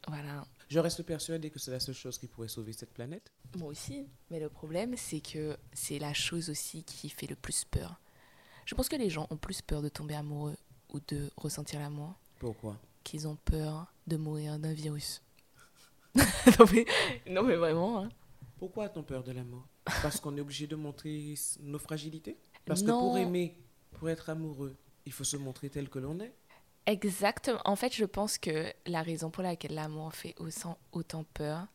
Voilà. 0.07 0.47
Je 0.69 0.79
reste 0.79 1.03
persuadé 1.03 1.51
que 1.51 1.59
c'est 1.59 1.71
la 1.71 1.81
seule 1.81 1.95
chose 1.95 2.19
qui 2.19 2.27
pourrait 2.27 2.49
sauver 2.49 2.73
cette 2.73 2.93
planète. 2.93 3.33
Moi 3.57 3.69
aussi. 3.69 4.07
Mais 4.31 4.41
le 4.41 4.49
problème, 4.49 4.97
c'est 4.97 5.21
que 5.21 5.57
c'est 5.73 5.99
la 5.99 6.13
chose 6.13 6.51
aussi 6.51 6.83
qui 6.83 7.09
fait 7.09 7.27
le 7.27 7.37
plus 7.37 7.65
peur. 7.65 8.01
Je 8.65 8.75
pense 8.75 8.89
que 8.89 8.97
les 8.97 9.09
gens 9.09 9.27
ont 9.31 9.37
plus 9.37 9.63
peur 9.63 9.81
de 9.81 9.89
tomber 9.89 10.15
amoureux 10.15 10.57
ou 10.91 11.01
de 11.09 11.31
ressentir 11.37 11.81
l'amour. 11.81 12.15
Pourquoi? 12.39 12.77
Qu'ils 13.03 13.27
ont 13.27 13.37
peur 13.37 13.87
de 14.07 14.17
mourir 14.17 14.59
d'un 14.59 14.75
virus. 14.75 15.23
non, 16.15 16.67
mais, 16.73 16.85
non, 17.27 17.43
mais, 17.43 17.57
vraiment. 17.57 18.03
Hein. 18.03 18.09
Pourquoi 18.59 18.85
a-t-on 18.85 19.03
peur 19.03 19.23
de 19.23 19.33
l'amour? 19.33 19.67
Parce 20.03 20.21
qu'on 20.21 20.37
est 20.37 20.41
obligé 20.41 20.67
de 20.67 20.77
montrer 20.77 21.35
nos 21.61 21.79
fragilités? 21.79 22.37
Parce 22.65 22.83
que 22.83 22.91
pour 22.91 23.17
aimer, 23.17 23.57
pour 23.93 24.11
être 24.11 24.31
amoureux, 24.31 24.77
il 25.07 25.13
faut 25.13 25.25
se 25.25 25.37
montrer 25.37 25.71
tel 25.71 25.89
que 25.89 25.99
l'on 25.99 26.21
est 26.21 26.33
Exactement. 26.87 27.61
En 27.67 27.77
fait, 27.77 27.95
je 27.95 28.07
pense 28.07 28.39
que 28.39 28.73
la 28.87 29.03
raison 29.03 29.31
pour 29.31 29.43
laquelle 29.43 29.75
l'amour 29.75 30.15
fait 30.15 30.35
autant 30.93 31.25
peur, 31.35 31.67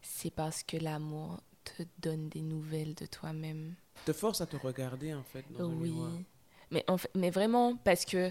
c'est 0.00 0.30
parce 0.30 0.62
que 0.62 0.76
l'amour 0.76 1.40
te 1.64 1.82
donne 1.98 2.28
des 2.28 2.40
nouvelles 2.40 2.94
de 2.94 3.06
toi-même. 3.06 3.74
Te 4.04 4.12
force 4.12 4.40
à 4.40 4.46
te 4.46 4.56
regarder, 4.56 5.12
en 5.12 5.24
fait, 5.24 5.44
dans 5.50 5.66
oui. 5.70 5.94
Mais, 6.70 6.84
en 6.88 6.98
fait, 6.98 7.10
mais 7.16 7.30
vraiment, 7.30 7.76
parce 7.76 8.04
que, 8.04 8.30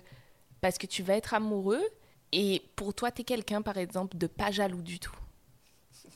parce 0.61 0.77
que 0.77 0.87
tu 0.87 1.03
vas 1.03 1.15
être 1.15 1.33
amoureux 1.33 1.83
et 2.31 2.61
pour 2.75 2.93
toi, 2.93 3.11
tu 3.11 3.21
es 3.21 3.23
quelqu'un, 3.25 3.61
par 3.61 3.77
exemple, 3.77 4.17
de 4.17 4.27
pas 4.27 4.49
jaloux 4.49 4.81
du 4.81 4.99
tout. 4.99 5.15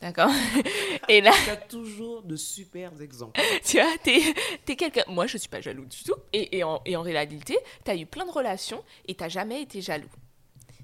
D'accord 0.02 0.32
Et 1.10 1.22
là. 1.22 1.32
Tu 1.44 1.50
as 1.50 1.58
toujours 1.58 2.24
de 2.24 2.36
super 2.36 3.00
exemples. 3.02 3.40
tu 3.66 3.78
vois, 3.78 3.98
t'es 4.04 4.22
es, 4.68 4.76
quelqu'un. 4.76 5.04
Moi, 5.08 5.28
je 5.28 5.38
suis 5.38 5.50
pas 5.50 5.62
jaloux 5.62 5.86
du 5.86 6.04
tout. 6.04 6.16
Et, 6.34 6.58
et, 6.58 6.64
en, 6.64 6.82
et 6.86 6.96
en, 6.96 7.02
réalité, 7.02 7.58
tu 7.84 7.92
as 7.92 7.96
eu 7.96 8.06
plein 8.06 8.26
de 8.26 8.32
relations 8.32 8.84
et 9.08 9.16
tu 9.16 9.30
jamais 9.30 9.62
été 9.62 9.82
jaloux. 9.82 10.10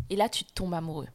Et 0.10 0.15
là, 0.15 0.30
tu 0.30 0.43
tombes 0.43 0.73
amoureux. 0.73 1.08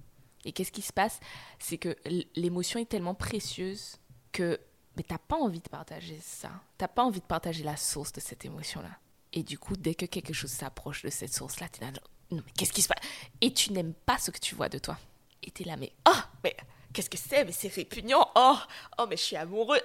Et 0.44 0.52
qu'est-ce 0.52 0.72
qui 0.72 0.82
se 0.82 0.92
passe? 0.92 1.20
C'est 1.58 1.78
que 1.78 1.96
l'émotion 2.36 2.80
est 2.80 2.88
tellement 2.88 3.14
précieuse 3.14 3.96
que 4.32 4.60
mais 4.98 5.04
t'as 5.04 5.18
pas 5.18 5.36
envie 5.36 5.60
de 5.60 5.68
partager 5.68 6.18
ça. 6.20 6.50
T'as 6.76 6.88
pas 6.88 7.04
envie 7.04 7.20
de 7.20 7.24
partager 7.24 7.62
la 7.62 7.76
source 7.76 8.12
de 8.12 8.20
cette 8.20 8.44
émotion-là. 8.44 8.90
Et 9.32 9.44
du 9.44 9.56
coup, 9.56 9.76
dès 9.76 9.94
que 9.94 10.06
quelque 10.06 10.32
chose 10.32 10.50
s'approche 10.50 11.02
de 11.02 11.08
cette 11.08 11.32
source-là, 11.32 11.68
es 11.80 11.84
là, 11.84 11.92
non 12.32 12.42
mais 12.44 12.52
qu'est-ce 12.56 12.72
qui 12.72 12.82
se 12.82 12.88
passe? 12.88 12.98
Et 13.40 13.52
tu 13.52 13.72
n'aimes 13.72 13.94
pas 13.94 14.18
ce 14.18 14.32
que 14.32 14.40
tu 14.40 14.56
vois 14.56 14.68
de 14.68 14.78
toi. 14.78 14.98
Et 15.44 15.52
es 15.60 15.64
là, 15.64 15.76
mais 15.76 15.92
ah, 16.04 16.28
mais 16.42 16.56
qu'est-ce 16.92 17.10
que 17.10 17.18
c'est 17.18 17.44
Mais 17.44 17.52
c'est 17.52 17.72
répugnant. 17.72 18.28
Oh, 18.34 18.56
oh, 18.98 19.06
mais 19.08 19.16
je 19.16 19.22
suis 19.22 19.36
amoureux. 19.36 19.78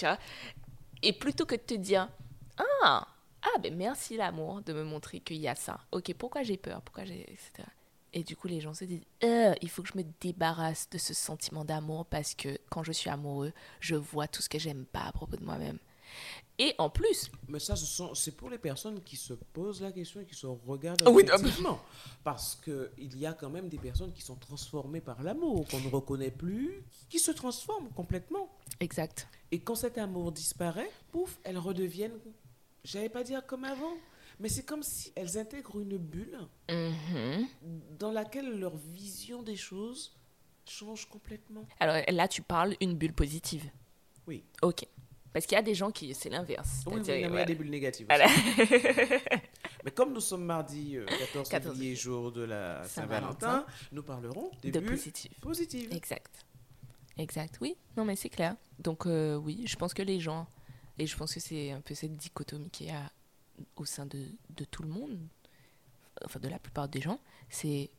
Vois 0.00 0.18
Et 1.02 1.12
plutôt 1.12 1.46
que 1.46 1.54
de 1.54 1.60
te 1.60 1.74
dire 1.74 2.08
Ah, 2.58 3.06
ah 3.42 3.58
ben 3.62 3.74
merci 3.74 4.16
l'amour 4.16 4.62
de 4.62 4.72
me 4.72 4.84
montrer 4.84 5.20
qu'il 5.20 5.38
y 5.38 5.48
a 5.48 5.54
ça. 5.54 5.80
Ok, 5.92 6.12
pourquoi 6.14 6.42
j'ai 6.42 6.56
peur? 6.56 6.82
Pourquoi 6.82 7.04
j'ai. 7.04 7.22
etc. 7.22 7.64
Et 8.12 8.24
du 8.24 8.36
coup, 8.36 8.48
les 8.48 8.60
gens 8.60 8.74
se 8.74 8.84
disent 8.84 9.04
Euh, 9.24 9.54
il 9.62 9.70
faut 9.70 9.82
que 9.82 9.88
je 9.88 9.96
me 9.98 10.04
débarrasse 10.20 10.88
de 10.90 10.98
ce 10.98 11.14
sentiment 11.14 11.64
d'amour 11.64 12.06
parce 12.06 12.34
que 12.34 12.58
quand 12.70 12.82
je 12.82 12.92
suis 12.92 13.10
amoureux, 13.10 13.52
je 13.80 13.94
vois 13.94 14.28
tout 14.28 14.42
ce 14.42 14.48
que 14.48 14.58
j'aime 14.58 14.84
pas 14.84 15.02
à 15.04 15.12
propos 15.12 15.36
de 15.36 15.44
moi-même. 15.44 15.78
Et 16.58 16.74
en 16.76 16.90
plus, 16.90 17.30
Mais 17.48 17.58
ça, 17.58 17.74
ce 17.74 17.86
sont- 17.86 18.14
c'est 18.14 18.32
pour 18.36 18.50
les 18.50 18.58
personnes 18.58 19.00
qui 19.02 19.16
se 19.16 19.32
posent 19.32 19.80
la 19.80 19.92
question 19.92 20.20
et 20.20 20.26
qui 20.26 20.34
se 20.34 20.46
regardent 20.46 21.08
Oui, 21.08 21.24
objectivement. 21.32 21.80
Parce 22.22 22.54
qu'il 22.54 23.18
y 23.18 23.24
a 23.24 23.32
quand 23.32 23.48
même 23.48 23.68
des 23.68 23.78
personnes 23.78 24.12
qui 24.12 24.20
sont 24.20 24.36
transformées 24.36 25.00
par 25.00 25.22
l'amour, 25.22 25.66
qu'on 25.68 25.80
ne 25.80 25.88
reconnaît 25.88 26.30
plus, 26.30 26.84
qui 27.08 27.18
se 27.18 27.30
transforment 27.30 27.88
complètement. 27.90 28.50
exact. 28.78 29.26
Et 29.50 29.58
quand 29.60 29.74
cet 29.74 29.96
amour 29.98 30.32
disparaît, 30.32 30.90
pouf, 31.12 31.38
elles 31.44 31.58
redeviennent, 31.58 32.18
j'allais 32.84 33.08
pas 33.08 33.24
dire 33.24 33.44
comme 33.46 33.64
avant, 33.64 33.94
mais 34.38 34.48
c'est 34.50 34.64
comme 34.64 34.82
si 34.82 35.12
elles 35.16 35.38
intègrent 35.38 35.80
une 35.80 35.96
bulle 35.96 36.38
Mhm. 36.70 37.46
dans 37.98 38.12
laquelle 38.12 38.58
leur 38.58 38.76
vision 38.76 39.42
des 39.42 39.56
choses 39.56 40.12
change 40.66 41.08
complètement. 41.08 41.64
Alors 41.80 41.96
là, 42.08 42.28
tu 42.28 42.42
parles 42.42 42.76
une 42.80 42.94
bulle 42.94 43.12
positive. 43.14 43.68
Oui. 44.26 44.44
Ok. 44.62 44.86
Parce 45.32 45.46
qu'il 45.46 45.54
y 45.54 45.58
a 45.58 45.62
des 45.62 45.74
gens 45.74 45.90
qui, 45.90 46.12
c'est 46.14 46.28
l'inverse. 46.28 46.82
Oui, 46.86 46.94
oui, 46.96 47.02
il 47.06 47.20
y 47.20 47.24
a 47.24 47.44
des 47.44 47.54
bulles 47.54 47.70
négatives. 47.70 48.06
Voilà. 48.08 48.26
Mais 49.84 49.90
comme 49.92 50.12
nous 50.12 50.20
sommes 50.20 50.44
mardi 50.44 50.96
euh, 50.96 51.06
14 51.06 51.48
14 51.48 51.74
février, 51.74 51.94
jour 51.94 52.32
de 52.32 52.42
la 52.42 52.82
Saint-Valentin, 52.84 53.64
nous 53.92 54.02
parlerons 54.02 54.50
des 54.62 54.70
de 54.72 54.80
bulles 54.80 54.90
positif. 54.90 55.32
positives. 55.40 55.92
Exact. 55.92 56.44
Exact. 57.16 57.58
Oui. 57.60 57.76
Non, 57.96 58.04
mais 58.04 58.16
c'est 58.16 58.28
clair. 58.28 58.56
Donc, 58.78 59.06
euh, 59.06 59.36
oui, 59.36 59.64
je 59.66 59.76
pense 59.76 59.94
que 59.94 60.02
les 60.02 60.20
gens, 60.20 60.46
et 60.98 61.06
je 61.06 61.16
pense 61.16 61.34
que 61.34 61.40
c'est 61.40 61.70
un 61.70 61.80
peu 61.80 61.94
cette 61.94 62.16
dichotomie 62.16 62.70
qu'il 62.70 62.88
y 62.88 62.90
a 62.90 63.10
au 63.76 63.84
sein 63.84 64.06
de, 64.06 64.26
de 64.50 64.64
tout 64.64 64.82
le 64.82 64.88
monde, 64.88 65.18
enfin 66.24 66.40
de 66.40 66.48
la 66.48 66.58
plupart 66.58 66.88
des 66.88 67.00
gens, 67.00 67.20
c'est 67.48 67.90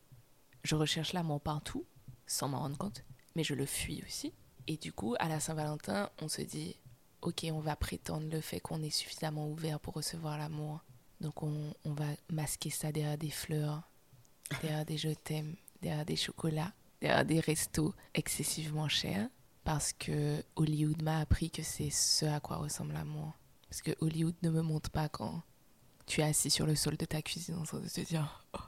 je 0.64 0.76
recherche 0.76 1.14
l'amour 1.14 1.42
partout, 1.42 1.86
sans 2.28 2.48
m'en 2.48 2.60
rendre 2.60 2.78
compte, 2.78 3.04
mais 3.36 3.44
je 3.44 3.54
le 3.54 3.66
fuis 3.66 4.04
aussi. 4.06 4.34
Et 4.68 4.78
du 4.78 4.94
coup, 4.94 5.16
à 5.20 5.28
la 5.28 5.40
Saint-Valentin, 5.40 6.10
on 6.22 6.28
se 6.28 6.42
dit, 6.42 6.78
ok, 7.22 7.48
on 7.52 7.60
va 7.60 7.76
prétendre 7.76 8.28
le 8.30 8.42
fait 8.42 8.60
qu'on 8.60 8.82
est 8.82 8.90
suffisamment 8.90 9.50
ouvert 9.50 9.80
pour 9.80 9.94
recevoir 9.94 10.38
l'amour. 10.38 10.84
Donc, 11.20 11.44
on, 11.44 11.74
va 11.86 12.08
masquer 12.32 12.70
ça 12.70 12.92
derrière 12.92 13.18
des 13.18 13.30
fleurs, 13.30 13.84
derrière 14.62 14.86
des 14.86 14.98
je 14.98 15.10
t'aime, 15.10 15.56
derrière 15.82 16.06
des 16.06 16.16
chocolats, 16.16 16.74
derrière 17.00 17.26
des 17.26 17.40
restos 17.40 17.94
excessivement 18.14 18.88
chers. 18.88 19.30
Parce 19.64 19.94
que 19.94 20.44
Hollywood 20.56 21.04
m'a 21.04 21.20
appris 21.20 21.52
que 21.52 21.62
c'est 21.62 21.92
ce 21.92 22.26
à 22.26 22.40
quoi 22.40 22.58
ressemble 22.58 22.94
l'amour. 22.94 23.34
Parce 23.70 23.84
que 23.84 23.92
Hollywood 24.02 24.36
ne 24.42 24.50
me 24.50 24.64
montre 24.64 24.90
pas 24.90 25.08
quand 25.08 25.44
tu 26.08 26.22
es 26.22 26.24
assis 26.24 26.50
sur 26.50 26.66
le 26.66 26.76
sol 26.76 26.98
de 26.98 27.06
ta 27.06 27.22
cuisine 27.22 27.56
en 27.56 27.64
train 27.64 27.80
de 27.80 27.88
te 27.88 28.02
dire 28.02 28.44
Oh, 28.54 28.60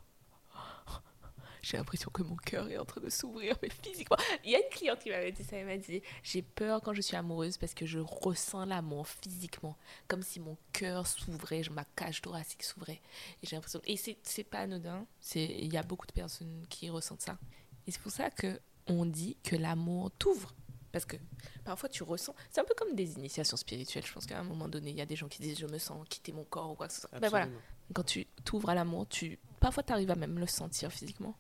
j'ai 1.64 1.78
l'impression 1.78 2.12
que 2.12 2.22
mon 2.22 2.36
cœur 2.36 2.70
est 2.70 2.78
en 2.78 2.86
train 2.86 3.02
de 3.02 3.10
s'ouvrir, 3.10 3.56
mais 3.64 3.70
physiquement. 3.82 4.18
Il 4.44 4.52
y 4.52 4.56
a 4.56 4.60
une 4.60 4.70
cliente 4.70 5.00
qui 5.00 5.10
m'avait 5.10 5.32
dit 5.32 5.44
ça, 5.44 5.56
elle 5.58 5.66
m'a 5.66 5.78
dit 5.78 6.02
J'ai 6.22 6.42
peur 6.44 6.82
quand 6.82 6.94
je 6.94 7.02
suis 7.02 7.16
amoureuse 7.16 7.58
parce 7.58 7.74
que 7.74 7.86
je 7.88 8.00
ressens 8.00 8.66
l'amour 8.66 9.08
physiquement, 9.08 9.76
comme 10.08 10.22
si 10.22 10.40
mon 10.40 10.58
cœur 10.74 11.08
s'ouvrait, 11.08 11.64
je- 11.64 11.72
ma 11.72 11.86
cage 11.86 12.22
thoracique 12.22 12.62
s'ouvrait. 12.64 13.02
Et 13.42 13.48
j'ai 13.48 13.56
l'impression. 13.56 13.82
Et 13.86 13.98
c'est 13.98 14.44
pas 14.44 14.60
anodin, 14.60 15.08
il 15.34 15.74
y 15.74 15.78
a 15.78 15.84
beaucoup 15.84 16.06
de 16.06 16.12
personnes 16.12 16.66
qui 16.70 16.90
ressentent 16.90 17.22
ça. 17.22 17.40
Et 17.88 17.92
c'est 17.92 18.02
pour 18.02 18.12
ça 18.12 18.30
que 18.30 18.60
on 18.88 19.06
dit 19.06 19.38
que 19.44 19.56
l'amour 19.56 20.12
t'ouvre. 20.20 20.54
Parce 20.92 21.06
que 21.06 21.16
parfois 21.64 21.90
tu 21.90 22.04
ressens. 22.04 22.36
C'est 22.52 22.62
un 22.62 22.66
peu 22.66 22.76
comme 22.78 22.94
des 22.94 23.14
initiations 23.14 23.58
spirituelles. 23.58 24.06
Je 24.06 24.14
pense 24.14 24.28
qu'à 24.28 24.38
un 24.40 24.44
moment 24.44 24.68
donné, 24.68 24.92
il 24.92 24.96
y 24.98 25.02
a 25.02 25.08
des 25.08 25.16
gens 25.16 25.28
qui 25.28 25.42
disent 25.42 25.58
Je 25.58 25.66
me 25.66 25.80
sens 25.80 26.06
quitter 26.08 26.32
mon 26.34 26.44
corps 26.44 26.70
ou 26.72 26.76
quoi 26.76 26.88
que 26.88 26.94
ce 26.94 27.02
soit. 27.02 27.10
Ben 27.20 27.30
voilà 27.30 27.46
quand 27.94 28.04
tu 28.04 28.26
t'ouvres 28.46 28.70
à 28.70 28.76
l'amour, 28.76 29.08
tu 29.08 29.40
parfois 29.60 29.82
tu 29.84 29.92
arrives 29.94 30.12
à 30.12 30.16
même 30.16 30.38
le 30.40 30.46
sentir 30.48 30.92
physiquement. 30.92 31.36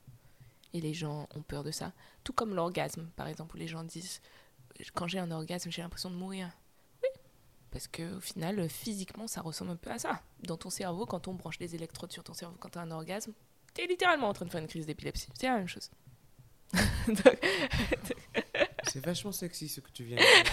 Et 0.74 0.82
les 0.82 0.94
gens 0.94 1.28
ont 1.36 1.42
peur 1.42 1.64
de 1.64 1.72
ça. 1.72 1.94
Tout 2.24 2.34
comme 2.34 2.56
l'orgasme, 2.56 3.10
par 3.16 3.28
exemple, 3.28 3.56
où 3.56 3.60
les 3.60 3.68
gens 3.68 3.84
disent 3.84 4.22
quand 4.94 5.08
j'ai 5.08 5.20
un 5.20 5.32
orgasme, 5.32 5.72
j'ai 5.72 5.82
l'impression 5.82 6.10
de 6.10 6.16
mourir. 6.16 6.50
Oui. 7.04 7.10
Parce 7.72 7.88
que 7.88 8.18
au 8.18 8.22
final, 8.22 8.68
physiquement, 8.70 9.28
ça 9.28 9.42
ressemble 9.42 9.72
un 9.72 9.76
peu 9.76 9.92
à 9.92 10.00
ça. 10.00 10.22
Dans 10.40 10.58
ton 10.58 10.70
cerveau, 10.70 11.06
quand 11.06 11.28
on 11.28 11.34
branche 11.34 11.58
des 11.60 11.76
électrodes 11.76 12.12
sur 12.12 12.24
ton 12.24 12.34
cerveau 12.34 12.56
quand 12.60 12.70
tu 12.70 12.80
as 12.80 12.82
un 12.82 12.92
orgasme, 12.92 13.34
tu 13.74 13.82
es 13.82 13.88
littéralement 13.88 14.30
en 14.30 14.34
train 14.34 14.46
de 14.46 14.52
faire 14.52 14.62
une 14.62 14.68
crise 14.68 14.86
d'épilepsie. 14.86 15.30
C'est 15.40 15.48
la 15.48 15.58
même 15.58 15.68
chose. 15.68 15.90
C'est 18.92 19.04
vachement 19.04 19.32
sexy 19.32 19.70
ce 19.70 19.80
que 19.80 19.92
tu 19.92 20.04
viens 20.04 20.18
de 20.18 20.22
dire. 20.22 20.44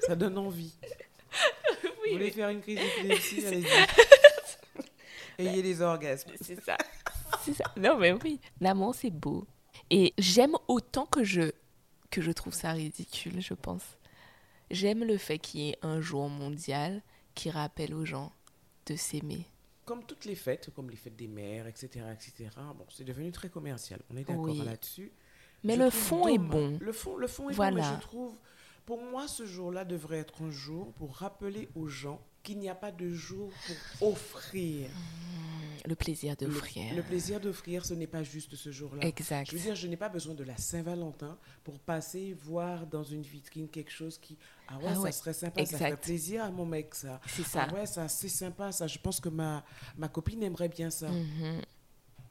Ça 0.06 0.14
donne 0.16 0.38
envie. 0.38 0.74
Vous 1.82 1.88
oui, 2.04 2.12
voulez 2.12 2.24
oui, 2.26 2.30
faire 2.32 2.48
une 2.50 2.60
crise 2.60 2.78
d'épilepsie 2.96 3.46
Allez-y. 3.46 3.66
Ayez 5.38 5.62
les 5.62 5.82
orgasmes. 5.82 6.30
c'est 6.40 6.62
ça. 6.64 6.78
C'est 7.44 7.54
ça. 7.54 7.64
Non, 7.76 7.98
mais 7.98 8.12
oui. 8.12 8.40
L'amour, 8.60 8.94
c'est 8.94 9.10
beau. 9.10 9.46
Et 9.90 10.14
j'aime 10.18 10.56
autant 10.68 11.06
que 11.06 11.22
je, 11.24 11.52
que 12.10 12.20
je 12.20 12.30
trouve 12.32 12.54
ça 12.54 12.72
ridicule, 12.72 13.40
je 13.40 13.54
pense. 13.54 13.82
J'aime 14.70 15.04
le 15.04 15.16
fait 15.16 15.38
qu'il 15.38 15.60
y 15.60 15.68
ait 15.70 15.78
un 15.82 16.00
jour 16.00 16.28
mondial 16.28 17.02
qui 17.34 17.50
rappelle 17.50 17.94
aux 17.94 18.04
gens 18.04 18.32
de 18.86 18.96
s'aimer. 18.96 19.46
Comme 19.84 20.02
toutes 20.04 20.24
les 20.24 20.34
fêtes, 20.34 20.70
comme 20.74 20.90
les 20.90 20.96
fêtes 20.96 21.14
des 21.16 21.28
mères, 21.28 21.68
etc., 21.68 22.04
etc. 22.12 22.50
Bon, 22.76 22.84
c'est 22.88 23.04
devenu 23.04 23.30
très 23.30 23.48
commercial. 23.48 24.00
On 24.10 24.16
est 24.16 24.24
d'accord 24.24 24.40
Oui. 24.44 24.60
là-dessus. 24.64 25.12
Mais 25.62 25.76
Je 25.76 25.82
le 25.82 25.90
fond 25.90 26.26
est 26.26 26.38
bon. 26.38 26.76
Le 26.80 26.92
fond, 26.92 27.16
le 27.16 27.28
fond 27.28 27.44
est 27.44 27.52
bon, 27.52 27.56
Voilà. 27.56 27.76
mais 27.90 27.96
je 27.96 28.00
trouve, 28.00 28.34
pour 28.84 29.00
moi, 29.00 29.28
ce 29.28 29.46
jour-là 29.46 29.84
devrait 29.84 30.18
être 30.18 30.42
un 30.42 30.50
jour 30.50 30.92
pour 30.94 31.14
rappeler 31.16 31.68
aux 31.76 31.86
gens 31.86 32.20
qu'il 32.46 32.58
n'y 32.60 32.68
a 32.68 32.74
pas 32.74 32.92
de 32.92 33.10
jour 33.12 33.50
pour 33.98 34.08
offrir. 34.14 34.88
Le 35.84 35.94
plaisir 35.94 36.34
Le, 36.40 36.46
d'offrir. 36.46 36.94
le 36.96 37.02
plaisir 37.02 37.38
d'offrir, 37.40 37.84
ce 37.86 37.94
n'est 37.94 38.08
pas 38.08 38.22
juste 38.24 38.56
ce 38.56 38.72
jour-là. 38.72 39.04
Exact. 39.06 39.48
Je 39.48 39.56
veux 39.56 39.62
dire, 39.62 39.74
je 39.76 39.86
n'ai 39.86 39.96
pas 39.96 40.08
besoin 40.08 40.34
de 40.34 40.42
la 40.42 40.56
Saint-Valentin 40.56 41.38
pour 41.62 41.78
passer 41.78 42.32
voir 42.42 42.86
dans 42.88 43.04
une 43.04 43.22
vitrine 43.22 43.68
quelque 43.68 43.92
chose 43.92 44.18
qui. 44.18 44.36
Ah 44.68 44.78
ouais, 44.78 44.84
Ah 44.88 44.94
ça 44.96 45.12
serait 45.12 45.32
sympa, 45.32 45.64
ça 45.64 45.78
ferait 45.78 45.96
plaisir 45.96 46.42
à 46.44 46.50
mon 46.50 46.66
mec, 46.66 46.92
ça. 46.94 47.20
C'est 47.28 47.44
ça. 47.44 47.66
Ah 47.70 47.74
ouais, 47.74 47.86
ça, 47.86 48.08
c'est 48.08 48.28
sympa, 48.28 48.72
ça. 48.72 48.86
Je 48.88 48.98
pense 48.98 49.20
que 49.20 49.28
ma, 49.28 49.64
ma 49.96 50.08
copine 50.08 50.42
aimerait 50.42 50.68
bien 50.68 50.90
ça. 50.90 51.08
Mhm. 51.08 51.60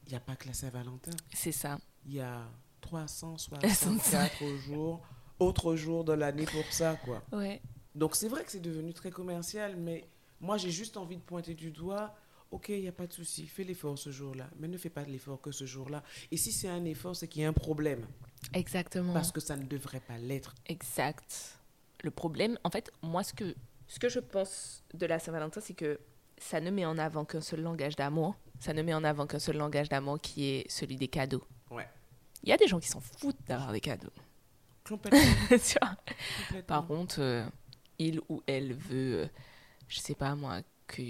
Il 0.06 0.10
n'y 0.10 0.16
a 0.16 0.20
pas 0.20 0.36
que 0.36 0.46
la 0.48 0.54
Saint-Valentin. 0.54 1.12
C'est 1.32 1.52
ça. 1.52 1.78
Il 2.06 2.14
y 2.14 2.20
a 2.20 2.46
364 2.82 4.44
jours, 4.66 5.00
autres 5.38 5.76
jours 5.76 6.04
de 6.04 6.12
l'année 6.12 6.44
pour 6.44 6.64
ça, 6.70 6.96
quoi. 7.04 7.22
Ouais. 7.32 7.60
Donc 7.96 8.14
c'est 8.14 8.28
vrai 8.28 8.44
que 8.44 8.50
c'est 8.52 8.60
devenu 8.60 8.92
très 8.92 9.10
commercial, 9.10 9.74
mais 9.76 10.06
moi 10.40 10.58
j'ai 10.58 10.70
juste 10.70 10.96
envie 10.96 11.16
de 11.16 11.22
pointer 11.22 11.54
du 11.54 11.70
doigt. 11.70 12.14
Ok, 12.52 12.68
il 12.68 12.80
n'y 12.82 12.88
a 12.88 12.92
pas 12.92 13.08
de 13.08 13.12
souci, 13.12 13.46
fais 13.46 13.64
l'effort 13.64 13.98
ce 13.98 14.10
jour-là, 14.10 14.48
mais 14.60 14.68
ne 14.68 14.78
fais 14.78 14.90
pas 14.90 15.02
de 15.02 15.10
l'effort 15.10 15.40
que 15.40 15.50
ce 15.50 15.64
jour-là. 15.66 16.04
Et 16.30 16.36
si 16.36 16.52
c'est 16.52 16.68
un 16.68 16.84
effort, 16.84 17.16
c'est 17.16 17.26
qu'il 17.26 17.42
y 17.42 17.44
a 17.44 17.48
un 17.48 17.52
problème, 17.52 18.06
Exactement. 18.54 19.12
parce 19.12 19.32
que 19.32 19.40
ça 19.40 19.56
ne 19.56 19.64
devrait 19.64 19.98
pas 20.00 20.16
l'être. 20.18 20.54
Exact. 20.66 21.58
Le 22.04 22.12
problème, 22.12 22.56
en 22.62 22.70
fait, 22.70 22.92
moi, 23.02 23.24
ce 23.24 23.32
que, 23.32 23.56
ce 23.88 23.98
que 23.98 24.08
je 24.08 24.20
pense 24.20 24.84
de 24.94 25.06
la 25.06 25.18
Saint-Valentin, 25.18 25.60
c'est 25.60 25.74
que 25.74 25.98
ça 26.38 26.60
ne 26.60 26.70
met 26.70 26.84
en 26.84 26.98
avant 26.98 27.24
qu'un 27.24 27.40
seul 27.40 27.62
langage 27.62 27.96
d'amour. 27.96 28.36
Ça 28.60 28.72
ne 28.72 28.82
met 28.82 28.94
en 28.94 29.02
avant 29.02 29.26
qu'un 29.26 29.40
seul 29.40 29.56
langage 29.56 29.88
d'amour 29.88 30.20
qui 30.20 30.44
est 30.44 30.70
celui 30.70 30.94
des 30.96 31.08
cadeaux. 31.08 31.42
Ouais. 31.72 31.88
Il 32.44 32.50
y 32.50 32.52
a 32.52 32.56
des 32.56 32.68
gens 32.68 32.78
qui 32.78 32.88
s'en 32.88 33.00
foutent 33.00 33.42
d'avoir 33.48 33.72
des 33.72 33.80
cadeaux. 33.80 34.12
Complètement. 34.86 35.18
Par 36.68 36.86
contre, 36.86 37.16
euh, 37.20 37.44
il 37.98 38.20
ou 38.28 38.42
elle 38.46 38.72
veut, 38.74 39.20
euh, 39.24 39.26
je 39.88 39.98
sais 40.00 40.14
pas 40.14 40.34
moi, 40.34 40.62
que, 40.86 41.02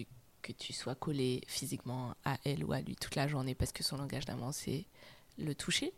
que 0.42 0.53
tu 0.53 0.72
sois 0.72 0.94
collé 0.94 1.42
physiquement 1.46 2.14
à 2.25 2.38
elle 2.44 2.64
ou 2.64 2.72
à 2.72 2.81
lui 2.81 2.96
toute 2.96 3.14
la 3.16 3.27
journée 3.29 3.55
parce 3.55 3.72
que 3.72 3.83
son 3.83 3.96
langage 3.96 4.25
d'amour, 4.25 4.53
c'est 4.55 4.85
le 5.38 5.55
toucher. 5.55 5.92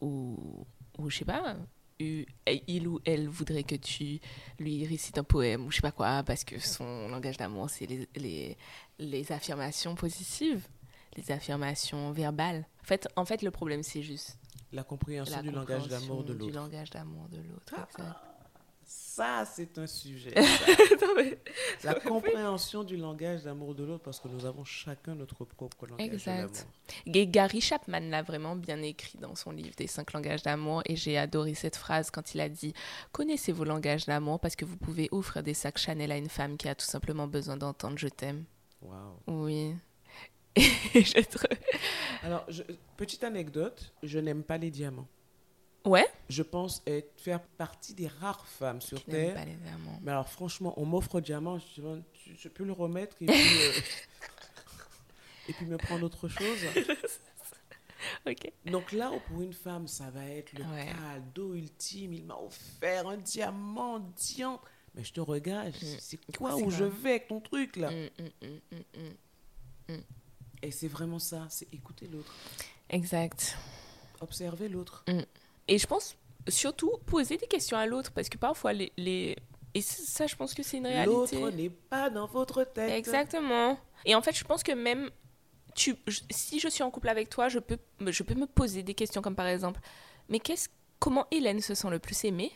Ou, 0.00 0.66
ou 0.98 1.10
je 1.10 1.18
sais 1.18 1.24
pas, 1.24 1.56
eu- 2.00 2.26
il 2.66 2.88
ou 2.88 3.00
elle 3.04 3.28
voudrait 3.28 3.62
que 3.62 3.76
tu 3.76 4.18
lui 4.58 4.84
récites 4.86 5.18
un 5.18 5.22
poème 5.24 5.64
ou 5.66 5.70
je 5.70 5.76
sais 5.76 5.82
pas 5.82 5.92
quoi 5.92 6.22
parce 6.24 6.42
que 6.44 6.58
son 6.58 7.08
langage 7.08 7.36
d'amour, 7.36 7.70
c'est 7.70 7.86
les, 7.86 8.08
les, 8.16 8.56
les 8.98 9.32
affirmations 9.32 9.94
positives, 9.94 10.66
les 11.16 11.30
affirmations 11.30 12.10
verbales. 12.10 12.66
En 12.82 12.84
fait, 12.84 13.06
en 13.14 13.24
fait 13.24 13.42
le 13.42 13.52
problème, 13.52 13.82
c'est 13.84 14.02
juste 14.02 14.36
La 14.72 14.82
compréhension 14.82 15.36
la 15.36 15.42
du 15.42 15.50
langage 15.52 15.86
d'amour 15.86 16.24
de 16.24 16.32
Du 16.32 16.38
l'autre. 16.40 16.54
langage 16.54 16.90
d'amour 16.90 17.28
de 17.28 17.36
l'autre, 17.36 17.74
Ah, 17.76 17.86
exact. 17.88 18.16
Ça, 19.14 19.44
c'est 19.44 19.76
un 19.76 19.86
sujet. 19.86 20.32
Non, 21.02 21.08
mais- 21.16 21.38
La 21.84 21.94
compréhension 22.12 22.82
du 22.82 22.96
langage 22.96 23.42
d'amour 23.42 23.74
de 23.74 23.84
l'autre, 23.84 24.02
parce 24.04 24.18
que 24.18 24.28
nous 24.28 24.46
avons 24.46 24.64
chacun 24.64 25.14
notre 25.14 25.44
propre 25.44 25.86
langage 25.86 26.06
Exact. 26.06 26.66
Et 27.04 27.26
Gary 27.26 27.60
Chapman 27.60 28.00
l'a 28.08 28.22
vraiment 28.22 28.56
bien 28.56 28.80
écrit 28.80 29.18
dans 29.18 29.34
son 29.34 29.50
livre 29.50 29.74
des 29.76 29.86
cinq 29.86 30.14
langages 30.14 30.42
d'amour 30.42 30.82
et 30.86 30.96
j'ai 30.96 31.18
adoré 31.18 31.52
cette 31.54 31.76
phrase 31.76 32.10
quand 32.10 32.34
il 32.34 32.40
a 32.40 32.48
dit 32.48 32.72
connaissez 33.12 33.52
vos 33.52 33.64
langages 33.64 34.06
d'amour 34.06 34.40
parce 34.40 34.56
que 34.56 34.64
vous 34.64 34.76
pouvez 34.78 35.08
offrir 35.12 35.42
des 35.42 35.54
sacs 35.54 35.78
Chanel 35.78 36.10
à 36.12 36.16
une 36.16 36.28
femme 36.30 36.56
qui 36.56 36.68
a 36.68 36.74
tout 36.74 36.86
simplement 36.86 37.26
besoin 37.26 37.56
d'entendre 37.58 37.98
je 37.98 38.08
t'aime. 38.08 38.44
Waouh. 38.80 39.18
Oui. 39.26 39.74
Et 40.56 41.02
je 41.04 41.20
trouve- 41.20 41.48
Alors, 42.22 42.44
je- 42.48 42.62
petite 42.96 43.24
anecdote, 43.24 43.92
je 44.02 44.18
n'aime 44.18 44.42
pas 44.42 44.56
les 44.58 44.70
diamants. 44.70 45.08
Ouais. 45.84 46.06
Je 46.28 46.42
pense 46.42 46.82
être, 46.86 47.20
faire 47.20 47.40
partie 47.40 47.94
des 47.94 48.06
rares 48.08 48.46
femmes 48.46 48.80
sur 48.80 48.98
Qui 49.04 49.10
Terre. 49.10 49.34
pas 49.34 49.44
les 49.44 49.54
diamants. 49.54 49.98
Mais 50.02 50.12
alors, 50.12 50.28
franchement, 50.28 50.72
on 50.76 50.84
m'offre 50.86 51.20
diamant, 51.20 51.58
je, 51.58 51.80
demande, 51.80 52.02
je, 52.26 52.32
je 52.38 52.48
peux 52.48 52.64
le 52.64 52.72
remettre 52.72 53.16
et 53.20 53.26
puis, 53.26 53.34
euh, 53.36 53.72
et 55.48 55.52
puis 55.54 55.66
me 55.66 55.76
prendre 55.78 56.04
autre 56.04 56.28
chose. 56.28 56.58
Ok. 58.26 58.50
Donc 58.66 58.90
là, 58.92 59.12
pour 59.28 59.42
une 59.42 59.52
femme, 59.52 59.86
ça 59.86 60.10
va 60.10 60.24
être 60.26 60.52
le 60.58 60.64
Ouais. 60.64 60.86
cadeau 60.86 61.54
ultime. 61.54 62.12
Il 62.12 62.24
m'a 62.24 62.36
offert 62.36 63.06
un 63.08 63.16
diamant 63.16 64.00
diant. 64.16 64.60
Mais 64.94 65.04
je 65.04 65.12
te 65.12 65.20
regarde, 65.20 65.68
Mm. 65.68 65.96
c'est 66.00 66.36
quoi 66.36 66.56
où 66.56 66.68
je 66.70 66.82
vais 66.84 67.10
avec 67.10 67.28
ton 67.28 67.40
truc 67.40 67.76
là? 67.76 67.90
Mm, 67.90 68.08
mm. 69.88 69.94
Et 70.62 70.70
c'est 70.72 70.88
vraiment 70.88 71.18
ça, 71.20 71.46
c'est 71.48 71.72
écouter 71.72 72.06
l'autre, 72.08 72.32
Exact. 72.90 73.56
observer 74.20 74.68
l'autre. 74.68 75.04
Et 75.68 75.78
je 75.78 75.86
pense 75.86 76.16
surtout 76.48 76.90
poser 77.06 77.36
des 77.36 77.46
questions 77.46 77.76
à 77.76 77.86
l'autre 77.86 78.10
parce 78.12 78.28
que 78.28 78.36
parfois 78.36 78.72
les, 78.72 78.92
les... 78.96 79.36
et 79.74 79.80
ça 79.80 80.26
je 80.26 80.34
pense 80.34 80.54
que 80.54 80.62
c'est 80.62 80.78
une 80.78 80.86
réalité. 80.86 81.40
L'autre 81.40 81.50
n'est 81.56 81.70
pas 81.70 82.10
dans 82.10 82.26
votre 82.26 82.64
tête. 82.64 82.90
Exactement. 82.90 83.78
Et 84.04 84.14
en 84.14 84.22
fait, 84.22 84.36
je 84.36 84.44
pense 84.44 84.62
que 84.62 84.72
même 84.72 85.10
tu, 85.74 85.94
je- 86.06 86.20
si 86.30 86.58
je 86.58 86.68
suis 86.68 86.82
en 86.82 86.90
couple 86.90 87.08
avec 87.08 87.28
toi, 87.30 87.48
je 87.48 87.58
peux, 87.60 87.78
je 88.06 88.22
peux 88.24 88.34
me 88.34 88.46
poser 88.46 88.82
des 88.82 88.94
questions 88.94 89.22
comme 89.22 89.36
par 89.36 89.46
exemple, 89.46 89.80
mais 90.28 90.40
qu'est-ce, 90.40 90.68
comment 90.98 91.26
Hélène 91.30 91.60
se 91.60 91.74
sent 91.74 91.90
le 91.90 91.98
plus 92.00 92.24
aimée? 92.24 92.50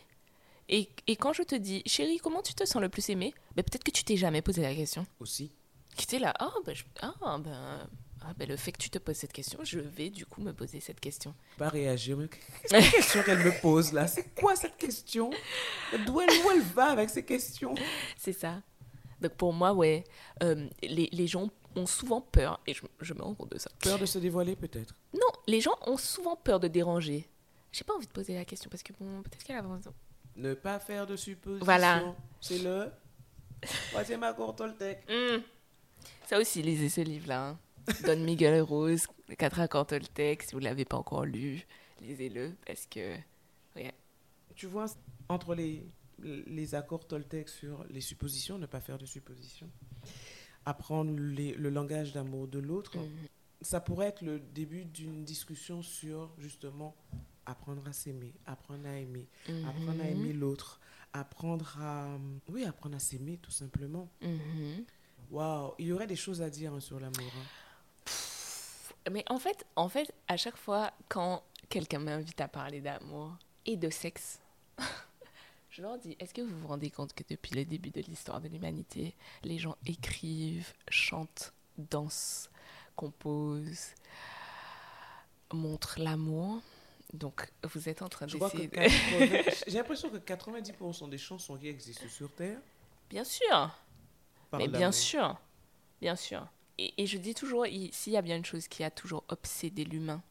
Et, 0.69 0.89
et 1.07 1.15
quand 1.15 1.31
je 1.31 1.43
te 1.43 1.55
dis, 1.55 1.81
chérie, 1.85 2.17
comment 2.17 2.41
tu 2.41 2.53
te 2.53 2.65
sens 2.65 2.81
le 2.81 2.89
plus 2.89 3.09
aimée? 3.09 3.33
Ben, 3.55 3.63
Peut-être 3.63 3.85
que 3.85 3.91
tu 3.91 4.03
t'es 4.03 4.17
jamais 4.17 4.41
posé 4.41 4.61
la 4.61 4.75
question. 4.75 5.05
Aussi. 5.21 5.53
Qui 5.95 6.03
était 6.03 6.19
là, 6.19 6.33
ah 6.39 6.51
ben, 6.65 6.75
je- 6.75 6.83
ah, 7.01 7.37
ben, 7.39 7.89
ah, 8.29 8.33
ben, 8.35 8.47
le 8.49 8.57
fait 8.57 8.73
que 8.73 8.77
tu 8.77 8.89
te 8.89 8.97
poses 8.97 9.15
cette 9.15 9.31
question, 9.31 9.59
je 9.63 9.79
vais 9.79 10.09
du 10.09 10.25
coup 10.25 10.41
me 10.41 10.51
poser 10.51 10.81
cette 10.81 10.99
question. 10.99 11.33
Pas 11.57 11.69
réagir. 11.69 12.17
Mais 12.17 12.27
qu'est-ce 12.27 12.67
que 12.69 12.73
la 12.75 12.81
question 12.91 13.23
qu'elle 13.23 13.39
me 13.39 13.61
pose 13.61 13.93
là? 13.93 14.05
C'est 14.07 14.35
quoi 14.35 14.55
cette 14.57 14.75
question? 14.75 15.29
D'où 16.05 16.19
elle, 16.19 16.29
où 16.45 16.51
elle 16.51 16.61
va 16.61 16.87
avec 16.87 17.09
ces 17.09 17.23
questions? 17.23 17.73
C'est 18.17 18.33
ça. 18.33 18.61
Donc 19.21 19.31
pour 19.35 19.53
moi, 19.53 19.73
ouais, 19.73 20.03
euh, 20.43 20.67
les, 20.83 21.07
les 21.11 21.27
gens 21.27 21.49
ont 21.75 21.85
souvent 21.85 22.19
peur, 22.21 22.59
et 22.67 22.73
je, 22.73 22.81
je 23.01 23.13
me 23.13 23.21
rends 23.21 23.33
compte 23.35 23.51
de 23.51 23.57
ça. 23.59 23.69
Peur 23.79 23.97
de 23.97 24.05
se 24.05 24.17
dévoiler 24.19 24.55
peut-être? 24.55 24.93
Non, 25.13 25.27
les 25.47 25.61
gens 25.61 25.75
ont 25.85 25.97
souvent 25.97 26.35
peur 26.35 26.59
de 26.59 26.67
déranger. 26.67 27.29
J'ai 27.71 27.83
pas 27.83 27.93
envie 27.93 28.07
de 28.07 28.11
poser 28.11 28.33
la 28.33 28.45
question 28.45 28.69
parce 28.69 28.83
que 28.83 28.91
bon, 28.99 29.21
peut-être 29.21 29.43
qu'elle 29.43 29.57
a 29.57 29.61
raison. 29.61 29.93
Ne 30.35 30.53
pas 30.53 30.79
faire 30.79 31.07
de 31.07 31.15
suppositions. 31.15 31.65
Voilà. 31.65 32.03
C'est 32.41 32.59
le 32.59 32.91
troisième 33.91 34.23
accord 34.23 34.55
Toltec. 34.55 35.03
Hmm. 35.09 35.41
Ça 36.27 36.39
aussi, 36.39 36.61
lisez 36.61 36.89
ce 36.89 37.01
livre-là. 37.01 37.47
hein. 37.49 37.59
Don 38.05 38.17
Miguel 38.17 38.61
Rose, 38.61 39.07
Les 39.29 39.35
quatre 39.35 39.59
accords 39.59 39.87
Toltec. 39.87 40.43
Si 40.43 40.53
vous 40.53 40.59
l'avez 40.59 40.85
pas 40.85 40.97
encore 40.97 41.25
lu, 41.25 41.65
lisez-le 42.01 42.53
parce 42.65 42.85
que. 42.85 43.15
Tu 44.55 44.65
vois, 44.65 44.87
entre 45.29 45.53
les, 45.53 45.85
les 46.19 46.73
accords 46.73 47.05
Toltec 47.05 47.47
sur 47.47 47.85
les 47.91 48.01
suppositions, 48.01 48.57
ne 48.57 48.65
pas 48.65 48.79
faire 48.81 48.97
de 48.97 49.05
suppositions, 49.05 49.69
apprendre 50.65 51.11
les- 51.19 51.53
le 51.53 51.69
langage 51.69 52.11
d'amour 52.13 52.47
de 52.47 52.57
l'autre, 52.57 52.97
Mhm. 52.97 53.07
ça 53.61 53.79
pourrait 53.79 54.07
être 54.07 54.23
le 54.23 54.39
début 54.39 54.83
d'une 54.85 55.23
discussion 55.23 55.83
sur 55.83 56.31
justement 56.39 56.95
apprendre 57.45 57.87
à 57.87 57.93
s'aimer, 57.93 58.33
apprendre 58.47 58.87
à 58.87 58.97
aimer, 58.97 59.27
apprendre 59.67 60.01
à 60.01 60.05
Mhm. 60.05 60.09
aimer 60.21 60.33
l'autre, 60.33 60.79
apprendre 61.13 61.77
à... 61.79 62.17
Oui, 62.49 62.65
apprendre 62.65 62.95
à 62.95 62.99
s'aimer 62.99 63.37
tout 63.37 63.51
simplement. 63.51 64.09
Mhm. 64.23 64.85
Waouh, 65.29 65.73
il 65.77 65.85
y 65.87 65.91
aurait 65.93 66.07
des 66.07 66.15
choses 66.15 66.41
à 66.41 66.49
dire 66.49 66.73
hein, 66.73 66.79
sur 66.79 66.99
l'amour. 66.99 67.31
hein. 67.37 67.45
Mais 69.11 69.23
en 69.29 69.37
fait, 69.39 69.65
en 69.75 69.89
fait, 69.89 70.11
à 70.27 70.37
chaque 70.37 70.57
fois 70.57 70.91
quand 71.09 71.43
quelqu'un 71.69 71.99
m'invite 71.99 72.39
à 72.41 72.47
parler 72.47 72.81
d'amour 72.81 73.35
et 73.65 73.77
de 73.77 73.89
sexe, 73.89 74.39
je 75.69 75.81
leur 75.81 75.97
dis 75.97 76.15
est-ce 76.19 76.33
que 76.33 76.41
vous 76.41 76.57
vous 76.59 76.67
rendez 76.67 76.89
compte 76.89 77.13
que 77.13 77.23
depuis 77.29 77.55
le 77.55 77.65
début 77.65 77.89
de 77.89 78.01
l'histoire 78.01 78.41
de 78.41 78.47
l'humanité, 78.47 79.15
les 79.43 79.57
gens 79.59 79.75
écrivent, 79.85 80.73
chantent, 80.89 81.53
dansent, 81.77 82.49
composent, 82.95 83.93
montrent 85.53 85.99
l'amour? 85.99 86.61
Donc, 87.13 87.47
vous 87.63 87.87
êtes 87.87 88.01
en 88.01 88.09
train 88.09 88.27
d'essayer. 88.27 88.67
de- 88.67 88.75
80 88.75 89.41
J'ai 89.67 89.77
l'impression 89.77 90.09
que 90.09 90.17
90% 90.17 91.09
des 91.09 91.17
chansons 91.17 91.55
qui 91.57 91.69
existent 91.69 92.07
sur 92.09 92.29
Terre 92.33 92.59
Bien 93.09 93.23
sûr 93.23 93.71
Mais 94.53 94.67
bien 94.67 94.91
sûr, 94.91 95.39
bien 96.01 96.15
sûr. 96.17 96.45
Et, 96.77 96.93
et 97.01 97.07
je 97.07 97.17
dis 97.17 97.33
toujours, 97.33 97.65
il- 97.65 97.93
s'il 97.93 98.13
y 98.13 98.17
a 98.17 98.21
bien 98.21 98.37
une 98.37 98.45
chose 98.45 98.67
qui 98.67 98.83
a 98.83 98.91
toujours 98.91 99.23
obsédé 99.29 99.83
l'humain, 99.83 100.21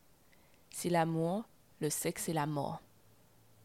c'est 0.71 0.91
l'amour, 0.91 1.45
le 1.81 1.91
sexe 1.91 2.29
et 2.29 2.33
la 2.33 2.47
mort. 2.47 2.81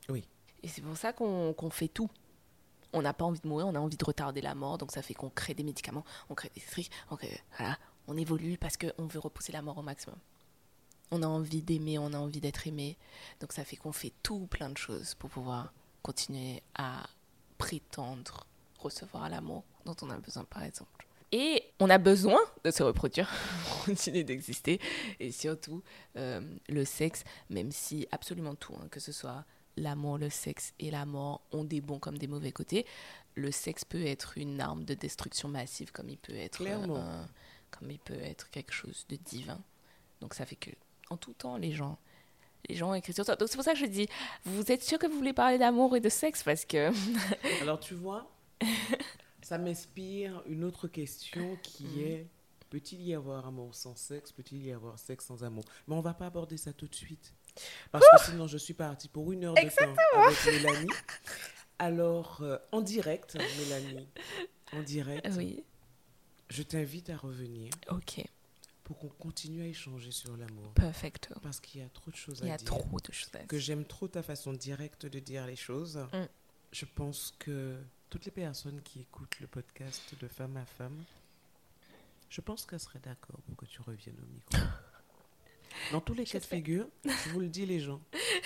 Oui. 0.09 0.25
Et 0.63 0.67
c'est 0.67 0.81
pour 0.81 0.97
ça 0.97 1.13
qu'on 1.13 1.53
fait 1.71 1.87
tout. 1.87 2.09
On 2.93 3.01
n'a 3.01 3.13
pas 3.13 3.23
envie 3.25 3.39
de 3.39 3.47
mourir, 3.47 3.67
on 3.67 3.75
a 3.75 3.79
envie 3.79 3.95
de 3.97 4.03
retarder 4.05 4.41
la 4.41 4.53
mort, 4.55 4.77
donc 4.77 4.91
ça 4.91 5.01
fait 5.01 5.13
qu'on 5.13 5.29
crée 5.29 5.53
des 5.53 5.63
médicaments, 5.63 6.03
on 6.29 6.35
crée 6.35 6.51
des 6.53 6.59
trucs, 6.61 6.89
on, 7.09 7.15
crée- 7.15 7.39
voilà, 7.57 7.77
on 8.07 8.17
évolue 8.17 8.57
parce 8.57 8.75
qu'on 8.75 9.05
veut 9.07 9.19
repousser 9.19 9.53
la 9.53 9.61
mort 9.61 9.77
au 9.77 9.81
maximum. 9.81 10.17
On 11.11 11.23
a 11.23 11.27
envie 11.27 11.61
d'aimer, 11.61 11.97
on 11.99 12.11
a 12.13 12.17
envie 12.17 12.41
d'être 12.41 12.67
aimé, 12.67 12.97
donc 13.39 13.53
ça 13.53 13.63
fait 13.63 13.77
qu'on 13.77 13.93
fait 13.93 14.11
tout 14.23 14.45
plein 14.47 14.69
de 14.69 14.77
choses 14.77 15.15
pour 15.15 15.29
pouvoir 15.29 15.71
continuer 16.01 16.61
à 16.75 17.07
prétendre 17.57 18.45
recevoir 18.79 19.29
l'amour 19.29 19.63
dont 19.85 19.95
on 20.01 20.09
a 20.09 20.17
besoin, 20.17 20.43
par 20.43 20.63
exemple. 20.63 21.07
Et 21.31 21.63
on 21.79 21.89
a 21.89 21.97
besoin 21.97 22.39
de 22.63 22.71
se 22.71 22.83
reproduire 22.83 23.29
pour 23.67 23.85
continuer 23.85 24.23
d'exister. 24.23 24.79
Et 25.19 25.31
surtout, 25.31 25.81
euh, 26.17 26.41
le 26.67 26.83
sexe, 26.85 27.23
même 27.49 27.71
si 27.71 28.07
absolument 28.11 28.55
tout, 28.55 28.73
hein, 28.75 28.87
que 28.91 28.99
ce 28.99 29.11
soit 29.11 29.45
l'amour, 29.77 30.17
le 30.17 30.29
sexe 30.29 30.73
et 30.79 30.91
la 30.91 31.05
mort, 31.05 31.41
ont 31.51 31.63
des 31.63 31.79
bons 31.79 31.99
comme 31.99 32.17
des 32.17 32.27
mauvais 32.27 32.51
côtés, 32.51 32.85
le 33.35 33.51
sexe 33.51 33.85
peut 33.85 34.05
être 34.05 34.37
une 34.37 34.59
arme 34.59 34.83
de 34.83 34.93
destruction 34.93 35.47
massive, 35.47 35.91
comme 35.93 36.09
il 36.09 36.17
peut 36.17 36.35
être, 36.35 36.61
euh, 36.61 36.97
un- 36.97 37.29
comme 37.71 37.89
il 37.89 37.99
peut 37.99 38.19
être 38.21 38.49
quelque 38.49 38.73
chose 38.73 39.05
de 39.07 39.15
divin. 39.15 39.61
Donc 40.19 40.33
ça 40.33 40.45
fait 40.45 40.57
que, 40.57 40.69
en 41.09 41.15
tout 41.15 41.31
temps, 41.33 41.55
les 41.55 41.71
gens, 41.71 41.97
les 42.67 42.75
gens 42.75 42.93
écrivent 42.93 43.15
sur 43.15 43.23
ça. 43.25 43.37
Donc 43.37 43.47
c'est 43.47 43.55
pour 43.55 43.63
ça 43.63 43.71
que 43.71 43.79
je 43.79 43.85
dis, 43.85 44.07
vous 44.43 44.69
êtes 44.69 44.83
sûr 44.83 44.99
que 44.99 45.07
vous 45.07 45.15
voulez 45.15 45.31
parler 45.33 45.57
d'amour 45.57 45.95
et 45.95 46.01
de 46.01 46.09
sexe? 46.09 46.43
Parce 46.43 46.65
que 46.65 46.91
Alors 47.61 47.79
tu 47.79 47.93
vois, 47.93 48.29
ça 49.41 49.57
m'inspire 49.57 50.41
une 50.47 50.63
autre 50.63 50.87
question 50.87 51.57
qui 51.63 51.83
Mhm. 51.85 51.99
est 52.01 52.27
peut-il 52.69 53.01
y 53.01 53.13
avoir 53.13 53.45
amour 53.47 53.75
sans 53.75 53.95
sexe? 53.95 54.31
Peut-il 54.31 54.65
y 54.65 54.71
avoir 54.71 54.97
sexe 54.97 55.25
sans 55.25 55.43
amour? 55.43 55.63
Mais 55.87 55.95
on 55.95 56.01
va 56.01 56.13
pas 56.13 56.27
aborder 56.27 56.55
ça 56.57 56.71
tout 56.73 56.87
de 56.87 56.95
suite. 56.95 57.33
Parce 57.91 58.05
que 58.09 58.31
sinon, 58.31 58.47
je 58.47 58.57
suis 58.57 58.73
partie 58.73 59.09
pour 59.09 59.29
une 59.33 59.43
heure 59.43 59.53
de 59.55 59.59
temps 59.61 59.95
avec 60.25 60.45
Mélanie. 60.45 60.87
Alors, 61.79 62.39
euh, 62.41 62.57
en 62.71 62.81
direct, 62.81 63.35
Mélanie, 63.57 64.07
en 64.73 64.81
direct, 64.83 65.27
oui, 65.35 65.63
je 66.49 66.63
t'invite 66.63 67.09
à 67.09 67.17
revenir 67.17 67.71
ok, 67.89 68.23
pour 68.83 68.99
qu'on 68.99 69.09
continue 69.09 69.63
à 69.63 69.65
échanger 69.67 70.11
sur 70.11 70.37
l'amour. 70.37 70.71
perfecto. 70.75 71.33
Parce 71.41 71.59
qu'il 71.59 71.81
y 71.81 71.83
a 71.83 71.89
trop 71.89 72.11
de 72.11 72.15
choses 72.15 72.39
Il 72.41 72.47
y 72.47 72.51
à 72.51 72.53
a 72.53 72.57
dire. 72.57 72.65
trop 72.67 72.99
de 72.99 73.11
choses 73.11 73.29
à 73.33 73.39
que 73.39 73.55
dire. 73.55 73.59
j'aime 73.65 73.83
trop 73.85 74.07
ta 74.07 74.21
façon 74.23 74.53
directe 74.53 75.05
de 75.07 75.19
dire 75.19 75.45
les 75.47 75.55
choses. 75.55 75.97
Mm. 76.13 76.27
Je 76.71 76.85
pense 76.85 77.33
que 77.39 77.77
toutes 78.11 78.25
les 78.25 78.31
personnes 78.31 78.81
qui 78.81 78.99
écoutent 78.99 79.39
le 79.39 79.47
podcast 79.47 80.13
de 80.19 80.27
femme 80.27 80.57
à 80.57 80.65
femme, 80.65 81.01
je 82.29 82.41
pense 82.41 82.65
qu'elles 82.65 82.81
seraient 82.81 82.99
d'accord 82.99 83.39
pour 83.47 83.55
que 83.55 83.65
tu 83.65 83.81
reviennes 83.81 84.19
au 84.21 84.25
micro. 84.25 84.67
Dans 85.93 86.01
tous 86.01 86.13
les 86.13 86.25
cas 86.25 86.39
de 86.39 86.45
figure, 86.45 86.87
je 87.05 87.29
vous 87.29 87.39
le 87.39 87.47
dis 87.47 87.65
les 87.65 87.79
gens, 87.79 88.01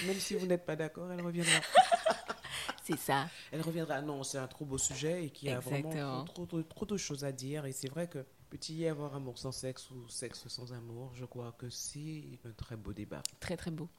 même 0.05 0.19
si 0.19 0.35
vous 0.35 0.45
n'êtes 0.45 0.67
pas 0.67 0.75
d'accord, 0.75 1.11
elle 1.11 1.21
reviendra. 1.21 1.51
C'est 2.83 2.99
ça. 2.99 3.27
Elle 3.51 3.61
reviendra. 3.61 3.99
Non, 4.03 4.21
c'est 4.21 4.37
un 4.37 4.45
trop 4.45 4.63
beau 4.63 4.77
sujet 4.77 5.25
et 5.25 5.29
qui 5.31 5.49
a 5.49 5.59
vraiment 5.59 6.23
trop, 6.23 6.45
trop, 6.45 6.61
trop 6.61 6.85
de 6.85 6.97
choses 6.97 7.25
à 7.25 7.31
dire. 7.31 7.65
Et 7.65 7.71
c'est 7.71 7.89
vrai 7.89 8.07
que 8.07 8.19
peut-il 8.51 8.75
y 8.75 8.87
avoir 8.87 9.15
amour 9.15 9.39
sans 9.39 9.51
sexe 9.51 9.89
ou 9.89 10.07
sexe 10.07 10.47
sans 10.47 10.71
amour? 10.71 11.09
Je 11.15 11.25
crois 11.25 11.51
que 11.57 11.67
c'est 11.71 12.37
un 12.45 12.51
très 12.51 12.75
beau 12.75 12.93
débat. 12.93 13.23
Très 13.39 13.57
très 13.57 13.71
beau. 13.71 13.89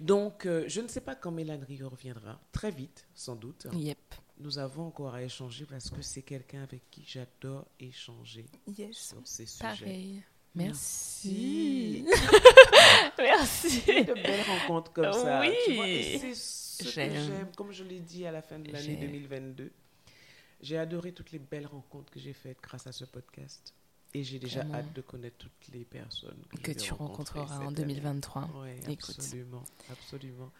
Donc, 0.00 0.46
euh, 0.46 0.64
je 0.66 0.80
ne 0.80 0.88
sais 0.88 1.02
pas 1.02 1.14
quand 1.14 1.30
Mélanie 1.30 1.82
reviendra. 1.82 2.40
Très 2.52 2.70
vite, 2.70 3.06
sans 3.14 3.36
doute. 3.36 3.66
Yep. 3.74 4.14
Nous 4.42 4.58
avons 4.58 4.88
encore 4.88 5.14
à 5.14 5.22
échanger 5.22 5.64
parce 5.66 5.88
que 5.88 6.02
c'est 6.02 6.22
quelqu'un 6.22 6.62
avec 6.64 6.82
qui 6.90 7.04
j'adore 7.06 7.64
échanger 7.78 8.44
Yes. 8.76 8.96
sur 8.96 9.20
ces 9.24 9.46
sujets. 9.46 9.62
Pareil. 9.62 10.22
Merci. 10.54 12.04
Merci. 13.18 13.80
De 13.86 14.14
belles 14.14 14.44
rencontres 14.46 14.92
comme 14.92 15.12
ça. 15.12 15.40
Oui. 15.40 16.18
C'est 16.20 16.34
ce 16.34 16.82
que 16.84 16.90
J'aime. 16.90 17.48
Comme 17.56 17.70
je 17.72 17.84
l'ai 17.84 18.00
dit 18.00 18.26
à 18.26 18.32
la 18.32 18.42
fin 18.42 18.58
de 18.58 18.70
l'année 18.72 18.98
J'aime. 19.00 19.00
2022, 19.12 19.70
j'ai 20.60 20.76
adoré 20.76 21.12
toutes 21.12 21.30
les 21.30 21.38
belles 21.38 21.66
rencontres 21.66 22.10
que 22.12 22.18
j'ai 22.20 22.32
faites 22.32 22.58
grâce 22.60 22.86
à 22.86 22.92
ce 22.92 23.04
podcast. 23.04 23.72
Et 24.14 24.24
j'ai 24.24 24.38
déjà 24.38 24.60
hâte 24.74 24.92
de 24.92 25.00
connaître 25.00 25.38
toutes 25.38 25.68
les 25.72 25.84
personnes 25.84 26.42
que, 26.62 26.72
tu 26.72 26.92
rencontrer 26.92 27.38
rencontreras 27.40 27.64
en 27.64 27.70
cette 27.70 27.78
année. 27.78 27.94
2023. 27.94 28.50
Ouais, 28.60 28.78
Écoute. 28.88 29.14
absolument, 29.16 29.64
absolument. 29.90 30.50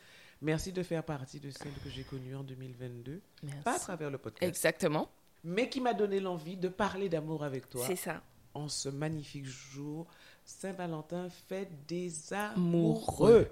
Merci 0.42 0.72
de 0.72 0.82
faire 0.82 1.04
partie 1.04 1.38
de 1.40 1.50
celles 1.50 1.72
que 1.84 1.88
j'ai 1.88 2.02
connues 2.02 2.34
en 2.36 2.42
2022, 2.42 3.20
Merci. 3.44 3.58
pas 3.62 3.76
à 3.76 3.78
travers 3.78 4.10
le 4.10 4.18
podcast, 4.18 4.42
Exactement. 4.48 5.08
mais 5.44 5.68
qui 5.68 5.80
m'a 5.80 5.94
donné 5.94 6.18
l'envie 6.20 6.56
de 6.56 6.68
parler 6.68 7.08
d'amour 7.08 7.44
avec 7.44 7.70
toi 7.70 7.84
C'est 7.86 7.96
ça. 7.96 8.22
en 8.54 8.68
ce 8.68 8.88
magnifique 8.88 9.46
jour 9.46 10.06
Saint-Valentin, 10.44 11.28
fête 11.30 11.86
des 11.86 12.32
Amoureux. 12.34 13.48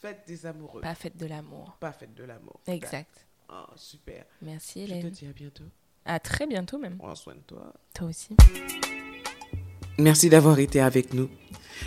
Fête 0.00 0.22
des 0.28 0.44
amoureux. 0.46 0.80
Pas 0.82 0.94
fête 0.94 1.16
de 1.16 1.26
l'amour. 1.26 1.76
Pas 1.80 1.90
fête 1.92 2.14
de 2.14 2.22
l'amour. 2.24 2.60
Exact. 2.68 3.26
Oh, 3.50 3.64
super. 3.74 4.24
Merci 4.42 4.82
Je 4.86 4.92
te 4.92 4.98
Hélène. 4.98 5.10
dis 5.10 5.26
à 5.26 5.32
bientôt. 5.32 5.64
À 6.04 6.20
très 6.20 6.46
bientôt 6.46 6.78
même. 6.78 6.98
Prends 6.98 7.14
soin 7.16 7.34
de 7.34 7.40
toi. 7.40 7.72
Toi 7.94 8.08
aussi. 8.08 8.36
Merci 9.98 10.30
d'avoir 10.30 10.60
été 10.60 10.80
avec 10.80 11.12
nous. 11.12 11.28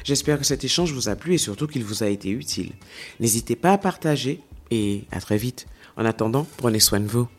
J'espère 0.03 0.37
que 0.37 0.43
cet 0.43 0.65
échange 0.65 0.91
vous 0.91 1.07
a 1.07 1.15
plu 1.15 1.35
et 1.35 1.37
surtout 1.37 1.65
qu'il 1.65 1.85
vous 1.85 2.03
a 2.03 2.07
été 2.07 2.29
utile. 2.29 2.73
N'hésitez 3.21 3.55
pas 3.55 3.71
à 3.71 3.77
partager 3.77 4.41
et 4.69 5.05
à 5.11 5.21
très 5.21 5.37
vite. 5.37 5.65
En 5.95 6.03
attendant, 6.03 6.45
prenez 6.57 6.81
soin 6.81 6.99
de 6.99 7.07
vous. 7.07 7.29